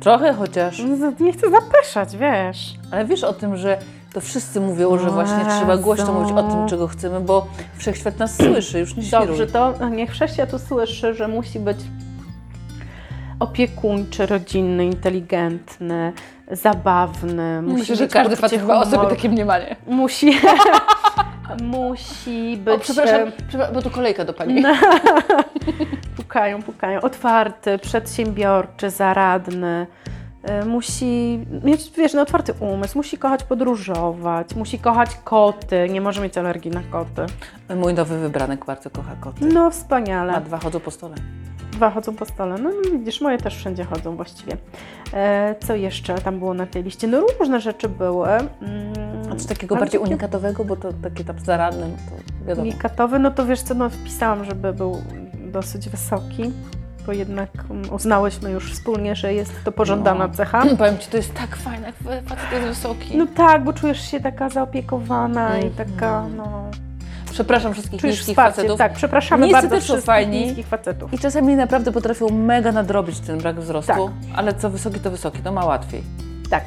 Trochę 0.00 0.32
chociaż. 0.34 0.82
Nie 1.20 1.32
chcę 1.32 1.50
zapeszać, 1.50 2.16
wiesz. 2.16 2.74
Ale 2.92 3.04
wiesz 3.04 3.24
o 3.24 3.32
tym, 3.32 3.56
że 3.56 3.78
to 4.12 4.20
wszyscy 4.20 4.60
mówią, 4.60 4.98
że 4.98 5.10
właśnie 5.10 5.38
Jezu. 5.38 5.50
trzeba 5.58 5.76
głośno 5.76 6.12
mówić 6.12 6.32
o 6.32 6.42
tym, 6.42 6.68
czego 6.68 6.88
chcemy, 6.88 7.20
bo 7.20 7.46
wszechświat 7.76 8.18
nas 8.18 8.36
słyszy, 8.46 8.78
już 8.78 8.96
nie 8.96 9.02
świruj. 9.02 9.26
Dobrze, 9.26 9.46
to 9.46 9.88
niech 9.88 10.10
wszechświat 10.10 10.54
usłyszy, 10.54 11.14
że 11.14 11.28
musi 11.28 11.60
być 11.60 11.78
opiekuńczy, 13.40 14.26
rodzinny, 14.26 14.84
inteligentny, 14.86 16.12
zabawny. 16.50 17.62
Musi 17.62 17.78
Myślę, 17.78 17.96
że 17.96 18.08
każdy 18.08 18.36
facet 18.36 18.66
ma 18.66 18.74
o 18.80 18.84
sobie 18.84 18.96
humoru. 18.96 19.14
takie 19.16 19.28
mniemanie. 19.28 19.76
Musi, 19.86 20.32
musi 21.62 22.56
być... 22.56 22.74
O, 22.74 22.78
przepraszam, 22.78 23.32
przepraszam, 23.48 23.74
bo 23.74 23.82
tu 23.82 23.90
kolejka 23.90 24.24
do 24.24 24.32
Pani. 24.32 24.62
Pukają, 26.16 26.62
pukają. 26.62 27.00
Otwarty, 27.00 27.78
przedsiębiorczy, 27.78 28.90
zaradny. 28.90 29.86
E, 30.42 30.64
Musi 30.64 31.46
mieć, 31.64 31.90
wiesz, 31.96 32.14
no, 32.14 32.22
otwarty 32.22 32.52
umysł, 32.60 32.98
musi 32.98 33.18
kochać 33.18 33.44
podróżować, 33.44 34.54
musi 34.54 34.78
kochać 34.78 35.10
koty, 35.24 35.88
nie 35.90 36.00
może 36.00 36.22
mieć 36.22 36.38
alergii 36.38 36.70
na 36.70 36.80
koty. 36.90 37.26
Mój 37.76 37.94
nowy 37.94 38.18
wybranek 38.18 38.64
bardzo 38.64 38.90
kocha 38.90 39.16
koty. 39.20 39.46
No 39.46 39.70
wspaniale. 39.70 40.32
A 40.34 40.40
dwa 40.40 40.58
chodzą 40.58 40.80
po 40.80 40.90
stole. 40.90 41.14
Dwa 41.80 41.90
chodzą 41.90 42.14
po 42.16 42.24
stole. 42.24 42.58
No 42.58 42.70
no 42.70 42.98
widzisz, 42.98 43.20
moje 43.20 43.38
też 43.38 43.56
wszędzie 43.56 43.84
chodzą 43.84 44.16
właściwie. 44.16 44.56
E, 45.14 45.54
co 45.66 45.74
jeszcze 45.74 46.14
tam 46.14 46.38
było 46.38 46.54
na 46.54 46.66
tej 46.66 46.82
liście? 46.82 47.06
No 47.06 47.20
różne 47.38 47.60
rzeczy 47.60 47.88
były. 47.88 48.28
Mm, 48.28 48.48
A 49.32 49.36
coś 49.36 49.46
takiego 49.46 49.74
ale 49.74 49.80
bardziej 49.84 50.00
takie 50.00 50.10
unikatowego, 50.10 50.64
bo 50.64 50.76
to 50.76 50.92
takie 50.92 51.24
tam 51.24 51.38
zaradne, 51.38 51.88
no 51.88 51.96
to 51.96 52.46
wiadomo. 52.46 52.68
Unikatowy, 52.68 53.18
no 53.18 53.30
to 53.30 53.46
wiesz 53.46 53.62
co, 53.62 53.74
no 53.74 53.90
wpisałam, 53.90 54.44
żeby 54.44 54.72
był 54.72 55.02
dosyć 55.52 55.88
wysoki, 55.88 56.52
bo 57.06 57.12
jednak 57.12 57.50
mm, 57.70 57.92
uznałyśmy 57.94 58.50
już 58.50 58.72
wspólnie, 58.72 59.16
że 59.16 59.34
jest 59.34 59.64
to 59.64 59.72
pożądana 59.72 60.26
No. 60.26 60.34
cecha. 60.34 60.62
Powiem 60.78 60.98
Ci, 60.98 61.10
to 61.10 61.16
jest 61.16 61.34
tak 61.34 61.56
fajne, 61.56 61.86
jak 61.86 62.24
facet 62.24 62.52
jest 62.52 62.66
wysoki. 62.66 63.16
No 63.18 63.26
tak, 63.36 63.64
bo 63.64 63.72
czujesz 63.72 64.10
się 64.10 64.20
taka 64.20 64.48
zaopiekowana 64.48 65.58
i 65.58 65.66
Mhm. 65.66 65.88
taka, 65.90 66.26
no... 66.36 66.70
Przepraszam 67.30 67.72
wszystkich 67.72 68.00
Czujesz 68.00 68.16
niskich 68.16 68.32
wsparcie, 68.34 68.56
facetów. 68.56 68.78
tak, 68.78 68.92
przepraszamy 68.92 69.46
Niscy 69.46 69.62
bardzo 69.62 69.80
wszystkich 69.80 70.04
fajni. 70.04 70.46
niskich 70.46 70.66
facetów. 70.66 71.12
I 71.14 71.18
czasami 71.18 71.56
naprawdę 71.56 71.92
potrafią 71.92 72.28
mega 72.28 72.72
nadrobić 72.72 73.20
ten 73.20 73.38
brak 73.38 73.60
wzrostu, 73.60 73.92
Tak. 73.92 74.10
ale 74.36 74.54
co 74.54 74.70
wysoki, 74.70 75.00
to 75.00 75.10
wysoki, 75.10 75.38
to 75.38 75.52
ma 75.52 75.64
łatwiej. 75.64 76.02
Tak. 76.50 76.64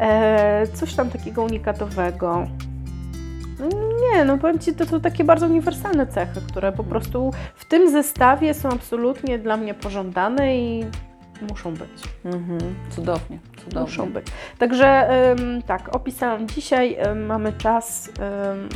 E, 0.00 0.66
coś 0.74 0.94
tam 0.94 1.10
takiego 1.10 1.42
unikatowego. 1.42 2.46
Nie, 4.12 4.24
no 4.24 4.38
powiem 4.38 4.58
Ci, 4.58 4.74
to 4.74 4.86
są 4.86 5.00
takie 5.00 5.24
bardzo 5.24 5.46
uniwersalne 5.46 6.06
cechy, 6.06 6.40
które 6.48 6.72
po 6.72 6.84
prostu 6.84 7.30
w 7.54 7.64
tym 7.64 7.90
zestawie 7.90 8.54
są 8.54 8.68
absolutnie 8.68 9.38
dla 9.38 9.56
mnie 9.56 9.74
pożądane 9.74 10.56
i 10.56 10.84
muszą 11.50 11.74
być. 11.74 11.90
Mhm. 12.24 12.58
Cudownie, 12.90 13.38
cudownie. 13.64 13.80
Muszą 13.80 14.12
być. 14.12 14.26
Także 14.58 15.08
tak, 15.66 15.96
opisałam 15.96 16.48
dzisiaj, 16.48 16.96
mamy 17.26 17.52
czas, 17.52 18.08
ym, 18.08 18.68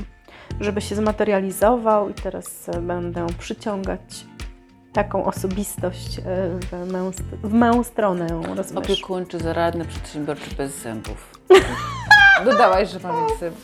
żeby 0.61 0.81
się 0.81 0.95
zmaterializował 0.95 2.11
i 2.11 2.15
teraz 2.15 2.69
y, 2.69 2.81
będę 2.81 3.27
przyciągać 3.39 4.27
taką 4.93 5.25
osobistość 5.25 6.19
y, 6.19 6.23
w 6.77 6.93
mę, 6.93 7.11
w 7.43 7.53
mę 7.53 7.85
stronę, 7.85 8.27
rozumiesz? 8.57 8.73
Opiekuńczy, 8.85 9.39
zaradny, 9.39 9.85
przedsiębiorczy, 9.85 10.57
bez 10.57 10.79
zębów. 10.83 11.39
Dodałaś, 12.45 12.89
że 12.91 12.99
mam 12.99 13.23
mieć 13.23 13.39
zęby. 13.41 13.57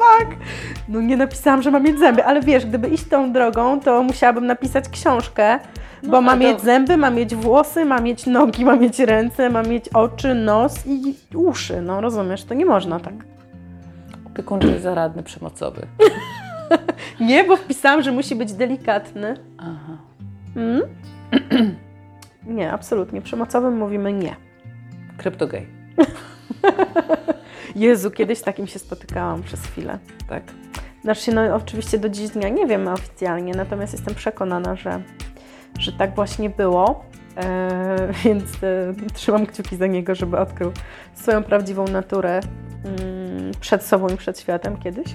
No 0.88 1.00
nie 1.00 1.16
napisałam, 1.16 1.62
że 1.62 1.70
mam 1.70 1.82
mieć 1.82 1.98
zęby, 1.98 2.24
ale 2.24 2.40
wiesz, 2.40 2.66
gdyby 2.66 2.88
iść 2.88 3.04
tą 3.08 3.32
drogą, 3.32 3.80
to 3.80 4.02
musiałabym 4.02 4.46
napisać 4.46 4.88
książkę, 4.88 5.58
bo 6.02 6.08
No, 6.10 6.20
mam 6.20 6.28
ale 6.28 6.38
to- 6.44 6.48
mieć 6.52 6.60
zęby, 6.60 6.96
mam 6.96 7.14
mieć 7.14 7.34
włosy, 7.34 7.84
mam 7.84 8.02
mieć 8.04 8.26
nogi, 8.26 8.64
mam 8.64 8.80
mieć 8.80 8.98
ręce, 8.98 9.50
mam 9.50 9.66
mieć 9.68 9.88
oczy, 9.88 10.34
nos 10.34 10.86
i 10.86 11.14
uszy. 11.34 11.82
No 11.82 12.00
rozumiesz, 12.00 12.44
to 12.44 12.54
nie 12.54 12.66
można 12.66 13.00
tak. 13.00 13.14
Opiekuńczy, 14.26 14.80
zaradny, 14.80 15.22
przemocowy. 15.22 15.86
Nie, 17.20 17.44
bo 17.44 17.56
wpisałam, 17.56 18.02
że 18.02 18.12
musi 18.12 18.36
być 18.36 18.52
delikatny. 18.52 19.36
Aha. 19.58 19.96
Mm? 20.56 20.82
Nie, 22.56 22.72
absolutnie. 22.72 23.22
Przemocowym 23.22 23.76
mówimy 23.76 24.12
nie. 24.12 24.36
Kryptogej, 25.16 25.66
Jezu, 27.76 28.10
kiedyś 28.10 28.38
z 28.38 28.42
takim 28.42 28.66
się 28.66 28.78
spotykałam 28.78 29.42
przez 29.42 29.60
chwilę. 29.60 29.98
tak? 30.28 30.42
Znaczy, 31.02 31.32
no 31.32 31.54
oczywiście 31.54 31.98
do 31.98 32.08
dziś 32.08 32.28
dnia 32.28 32.48
nie 32.48 32.66
wiem 32.66 32.88
oficjalnie, 32.88 33.54
natomiast 33.54 33.92
jestem 33.92 34.14
przekonana, 34.14 34.76
że, 34.76 35.02
że 35.78 35.92
tak 35.92 36.14
właśnie 36.14 36.50
było. 36.50 37.04
E, 37.36 37.98
więc 38.24 38.44
e, 38.62 38.94
trzymam 39.14 39.46
kciuki 39.46 39.76
za 39.76 39.86
niego, 39.86 40.14
żeby 40.14 40.38
odkrył 40.38 40.72
swoją 41.14 41.42
prawdziwą 41.42 41.84
naturę 41.88 42.40
mm, 42.84 43.52
przed 43.60 43.82
sobą 43.82 44.08
i 44.08 44.16
przed 44.16 44.40
światem 44.40 44.76
kiedyś. 44.76 45.14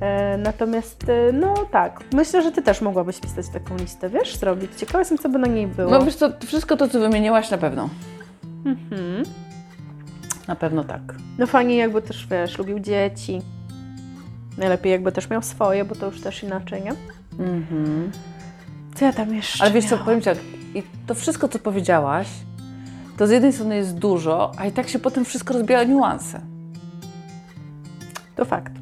E, 0.00 0.38
natomiast, 0.38 1.08
e, 1.08 1.32
no 1.32 1.54
tak, 1.70 2.00
myślę, 2.14 2.42
że 2.42 2.52
Ty 2.52 2.62
też 2.62 2.80
mogłabyś 2.80 3.20
pisać 3.20 3.48
taką 3.48 3.76
listę, 3.76 4.10
wiesz, 4.10 4.36
zrobić. 4.36 4.70
Ciekawa 4.76 4.98
jestem, 4.98 5.18
co 5.18 5.28
by 5.28 5.38
na 5.38 5.46
niej 5.46 5.66
było. 5.66 5.90
No 5.90 6.02
wiesz 6.04 6.14
co, 6.14 6.30
wszystko 6.46 6.76
to, 6.76 6.88
co 6.88 7.00
wymieniłaś, 7.00 7.50
na 7.50 7.58
pewno. 7.58 7.88
Mhm. 8.66 9.22
Na 10.48 10.56
pewno 10.56 10.84
tak. 10.84 11.00
No 11.38 11.46
fajnie 11.46 11.76
jakby 11.76 12.02
też, 12.02 12.26
wiesz, 12.26 12.58
lubił 12.58 12.78
dzieci. 12.78 13.42
Najlepiej 14.58 14.92
jakby 14.92 15.12
też 15.12 15.30
miał 15.30 15.42
swoje, 15.42 15.84
bo 15.84 15.94
to 15.94 16.06
już 16.06 16.20
też 16.20 16.42
inaczej, 16.42 16.82
nie? 16.82 16.92
Mhm. 17.44 18.10
Co 18.94 19.04
ja 19.04 19.12
tam 19.12 19.34
jeszcze 19.34 19.64
Ale 19.64 19.72
wiesz 19.72 19.84
co, 19.84 19.90
miałam? 19.90 20.04
powiem 20.04 20.20
Ci 20.20 20.24
tak, 20.24 20.38
i 20.74 20.82
to 21.06 21.14
wszystko, 21.14 21.48
co 21.48 21.58
powiedziałaś, 21.58 22.28
to 23.16 23.26
z 23.26 23.30
jednej 23.30 23.52
strony 23.52 23.76
jest 23.76 23.98
dużo, 23.98 24.52
a 24.56 24.66
i 24.66 24.72
tak 24.72 24.88
się 24.88 24.98
potem 24.98 25.24
wszystko 25.24 25.54
rozbija 25.54 25.80
o 25.80 25.84
niuanse. 25.84 26.40
To 28.36 28.44
fakt. 28.44 28.72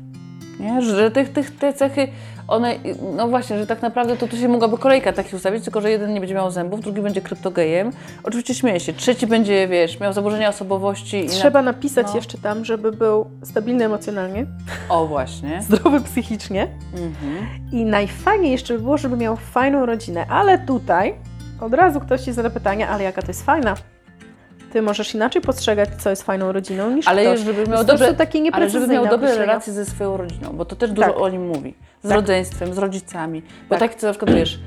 Nie? 0.61 0.83
Że 0.83 1.11
tych, 1.11 1.33
tych, 1.33 1.59
te 1.59 1.73
cechy, 1.73 2.09
one, 2.49 2.75
no 3.17 3.29
właśnie, 3.29 3.59
że 3.59 3.67
tak 3.67 3.83
naprawdę 3.83 4.17
to 4.17 4.29
tu 4.29 4.37
się 4.37 4.49
mogłaby 4.49 4.79
kolejka 4.79 5.13
takich 5.13 5.35
ustawić, 5.35 5.65
tylko 5.65 5.81
że 5.81 5.91
jeden 5.91 6.15
nie 6.15 6.21
będzie 6.21 6.35
miał 6.35 6.51
zębów, 6.51 6.81
drugi 6.81 7.03
będzie 7.03 7.21
kryptogejem. 7.21 7.91
Oczywiście 8.23 8.55
śmieję 8.55 8.81
się, 8.81 8.93
trzeci 8.93 9.27
będzie, 9.27 9.69
wiesz, 9.69 10.01
miał 10.01 10.13
zaburzenia 10.13 10.49
osobowości. 10.49 11.25
I 11.25 11.29
Trzeba 11.29 11.63
napisać 11.63 12.07
no. 12.07 12.17
jeszcze 12.17 12.39
tam, 12.39 12.65
żeby 12.65 12.93
był 12.93 13.27
stabilny 13.43 13.85
emocjonalnie, 13.85 14.43
Na... 14.43 14.95
O, 14.95 15.07
właśnie. 15.07 15.63
zdrowy 15.69 16.01
psychicznie 16.01 16.69
Mhm. 16.93 17.47
i 17.73 17.85
najfajniej 17.85 18.53
jeszcze 18.53 18.75
by 18.75 18.81
było, 18.81 18.99
żeby 18.99 19.17
miał 19.17 19.37
fajną 19.37 19.87
rodzinę. 19.87 20.27
Ale 20.29 20.59
tutaj 20.59 21.15
od 21.61 21.75
razu 21.75 22.01
ktoś 22.01 22.21
ci 22.21 22.33
zada 22.33 22.51
pytanie, 22.51 22.89
ale 22.89 23.05
jaka 23.05 23.23
to 23.23 23.29
jest 23.29 23.45
fajna? 23.45 23.75
Ty 24.77 24.83
możesz 24.83 25.15
inaczej 25.15 25.43
postrzegać, 25.43 25.89
co 25.99 26.11
jest 26.11 26.23
fajną 26.23 26.53
rodziną 26.53 26.91
niż 26.91 27.09
Ale 27.09 27.23
ktoś. 27.25 27.41
żeby 27.41 27.67
miał 27.67 27.85
dobre, 27.85 28.15
takie 28.15 28.43
ale 28.53 28.71
żeby 28.71 28.89
miał 28.89 29.07
dobre 29.09 29.37
relacje 29.39 29.73
ze 29.73 29.85
swoją 29.85 30.17
rodziną, 30.17 30.51
bo 30.53 30.65
to 30.65 30.77
też 30.77 30.91
dużo 30.91 31.09
Tak. 31.09 31.17
o 31.21 31.29
nim 31.29 31.47
mówi. 31.49 31.75
Z 32.03 32.09
Tak. 32.09 32.13
rodzeństwem, 32.17 32.75
z 32.75 32.79
rodzicami. 32.79 33.43
Bo 33.69 33.75
Tak. 33.77 33.79
tak, 33.91 33.95
co 34.01 34.07
na 34.07 34.13
przykład 34.13 34.35
wiesz, 34.37 34.59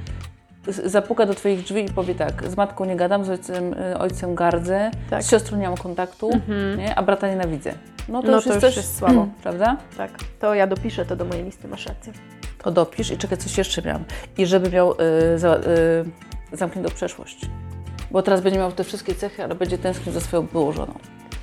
zapuka 0.67 1.25
do 1.25 1.33
Twoich 1.33 1.63
drzwi 1.63 1.85
i 1.85 1.89
powie 1.89 2.15
tak, 2.15 2.43
z 2.47 2.57
matką 2.57 2.85
nie 2.85 2.95
gadam, 2.95 3.25
z 3.25 3.29
ojcem, 3.29 3.73
y, 3.73 3.97
ojcem 3.97 4.35
gardzę, 4.35 4.91
Tak. 5.09 5.23
z 5.23 5.29
siostrą 5.29 5.57
nie 5.57 5.67
mam 5.67 5.77
kontaktu, 5.77 6.31
Mhm. 6.33 6.77
nie? 6.79 6.95
a 6.95 7.03
brata 7.03 7.27
nienawidzę. 7.29 7.73
No 8.07 8.21
to 8.21 8.27
No 8.27 8.35
już 8.35 8.43
to 8.43 8.49
jest 8.53 8.63
już 8.63 8.73
też, 8.75 8.77
jest 8.77 8.97
słabo. 8.97 9.27
prawda? 9.43 9.77
Tak, 9.97 10.11
to 10.39 10.53
ja 10.53 10.67
dopiszę 10.67 11.05
to 11.05 11.15
do 11.15 11.25
mojej 11.25 11.43
listy, 11.43 11.67
masz 11.67 11.85
rację. 11.85 12.13
To 12.63 12.71
dopisz 12.71 13.11
i 13.11 13.17
czekaj, 13.17 13.37
coś 13.37 13.57
jeszcze 13.57 13.81
miałam. 13.81 14.03
I 14.37 14.45
żeby 14.45 14.69
miał 14.69 14.91
y, 15.33 15.39
za, 15.39 15.55
y, 15.55 15.65
zamkniętą 16.57 16.91
przeszłość. 16.91 17.45
Bo 18.11 18.21
teraz 18.21 18.41
będzie 18.41 18.59
miał 18.59 18.71
te 18.71 18.83
wszystkie 18.83 19.15
cechy, 19.15 19.43
ale 19.43 19.55
będzie 19.55 19.77
tęsknił 19.77 20.13
za 20.13 20.21
swoją 20.21 20.43
byłą 20.47 20.71
żoną. 20.71 20.93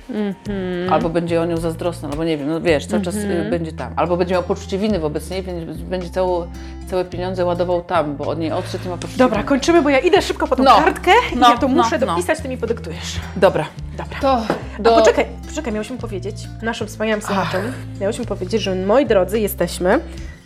Mhm. 0.09 0.93
Albo 0.93 1.09
będzie 1.09 1.41
o 1.41 1.45
nią 1.45 1.57
zazdrosny, 1.57 2.09
albo 2.09 2.23
nie 2.23 2.37
wiem, 2.37 2.47
no 2.47 2.61
wiesz, 2.61 2.85
cały 2.85 3.01
czas 3.03 3.15
y, 3.15 3.19
Mhm. 3.19 3.49
będzie 3.49 3.71
tam. 3.71 3.93
Albo 3.95 4.17
będzie 4.17 4.33
miał 4.33 4.43
poczucie 4.43 4.77
winy 4.77 4.99
wobec 4.99 5.29
niej, 5.29 5.43
więc 5.43 5.81
będzie 5.81 6.09
całe, 6.09 6.47
całe 6.89 7.05
pieniądze 7.05 7.45
ładował 7.45 7.81
tam, 7.81 8.15
bo 8.15 8.25
od 8.27 8.39
niej 8.39 8.51
odszedł 8.51 8.85
i 8.85 8.89
ma 8.89 8.97
poczucie 8.97 9.17
Dobra, 9.17 9.37
winy. 9.37 9.47
kończymy, 9.49 9.81
bo 9.81 9.89
ja 9.89 9.99
idę 9.99 10.21
szybko 10.21 10.47
po 10.47 10.55
tą 10.55 10.63
No. 10.63 10.75
kartkę 10.75 11.11
i 11.33 11.37
No, 11.37 11.49
ja 11.49 11.57
to 11.57 11.67
no, 11.67 11.83
muszę 11.83 11.99
no. 11.99 12.05
dopisać, 12.07 12.39
ty 12.41 12.49
mi 12.49 12.57
podyktujesz. 12.57 13.15
Dobra. 13.35 13.65
Dobra. 13.97 14.19
To 14.21 14.31
A 14.79 14.81
do... 14.81 14.89
poczekaj, 14.95 15.25
poczekaj, 15.49 15.73
miałyśmy 15.73 15.97
powiedzieć 15.97 16.35
naszym 16.61 16.87
wspaniałym 16.87 17.21
słuchaczom, 17.21 17.61
miałyśmy 18.01 18.25
powiedzieć, 18.25 18.61
że 18.61 18.75
moi 18.75 19.05
drodzy, 19.05 19.39
jesteśmy 19.39 19.99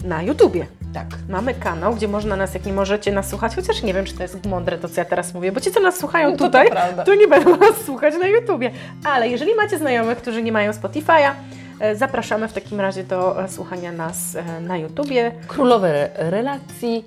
na 0.04 0.24
YouTubie. 0.24 0.66
Tak. 0.94 1.08
Mamy 1.30 1.54
kanał, 1.54 1.96
gdzie 1.96 2.08
można 2.08 2.36
nas, 2.36 2.54
jak 2.54 2.66
nie 2.66 2.74
możecie 2.74 3.12
nas 3.12 3.30
słuchać, 3.30 3.56
chociaż 3.56 3.84
nie 3.84 3.94
wiem, 3.94 4.06
czy 4.06 4.14
to 4.14 4.24
jest 4.24 4.46
mądre 4.46 4.78
to, 4.78 4.90
co 4.90 5.02
ja 5.02 5.06
teraz 5.06 5.34
mówię, 5.34 5.52
bo 5.52 5.60
ci, 5.60 5.72
co 5.72 5.80
nas 5.80 5.98
słuchają 6.00 6.32
No 6.32 6.38
to 6.38 6.46
tutaj, 6.46 6.70
to 6.96 7.04
to 7.04 7.16
nie 7.16 7.28
będą 7.28 7.58
nas 7.58 7.76
słuchać 7.86 8.14
na 8.20 8.28
YouTubie. 8.28 8.72
Ale 9.04 9.30
jeżeli 9.30 9.56
macie 9.56 9.78
znajomych, 9.78 10.18
którzy 10.18 10.44
nie 10.44 10.52
mają 10.52 10.72
Spotify'a, 10.72 11.32
e, 11.80 11.96
zapraszamy 11.96 12.48
w 12.48 12.54
takim 12.54 12.80
razie 12.80 13.04
do 13.04 13.44
e, 13.44 13.50
słuchania 13.50 13.92
nas 13.92 14.36
e, 14.36 14.62
na 14.62 14.78
YouTubie. 14.78 15.32
Królowe 15.48 15.90
re- 15.90 16.10
relacji 16.32 17.06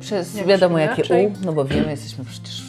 przez 0.00 0.34
Jak 0.34 0.46
wiadomo 0.46 0.78
jakie. 0.78 1.02
U, 1.28 1.32
no 1.44 1.52
bo 1.52 1.64
wiemy, 1.64 1.90
jesteśmy 1.90 2.24
przecież. 2.24 2.63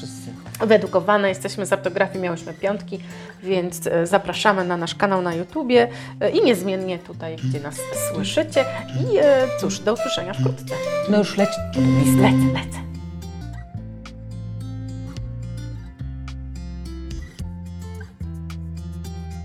Wyedukowane 0.58 1.30
jesteśmy 1.30 1.66
z 1.66 1.74
ortografii, 1.74 2.20
miałyśmy 2.20 2.54
piątki, 2.54 3.00
więc 3.44 3.88
e, 3.88 4.08
zapraszamy 4.08 4.66
na 4.66 4.78
nasz 4.78 4.96
kanał 4.96 5.22
na 5.22 5.34
YouTubie 5.34 5.88
e, 6.22 6.30
i 6.30 6.46
niezmiennie 6.46 7.00
tutaj, 7.00 7.36
gdzie 7.36 7.60
nas 7.60 7.76
słyszycie. 8.14 8.66
I 9.00 9.18
e, 9.18 9.48
cóż, 9.60 9.80
do 9.80 9.94
usłyszenia 9.94 10.34
wkrótce. 10.34 10.76
No 11.10 11.18
już 11.18 11.38
leć, 11.38 11.50
lecę, 12.22 12.54
lecę. 12.54 12.95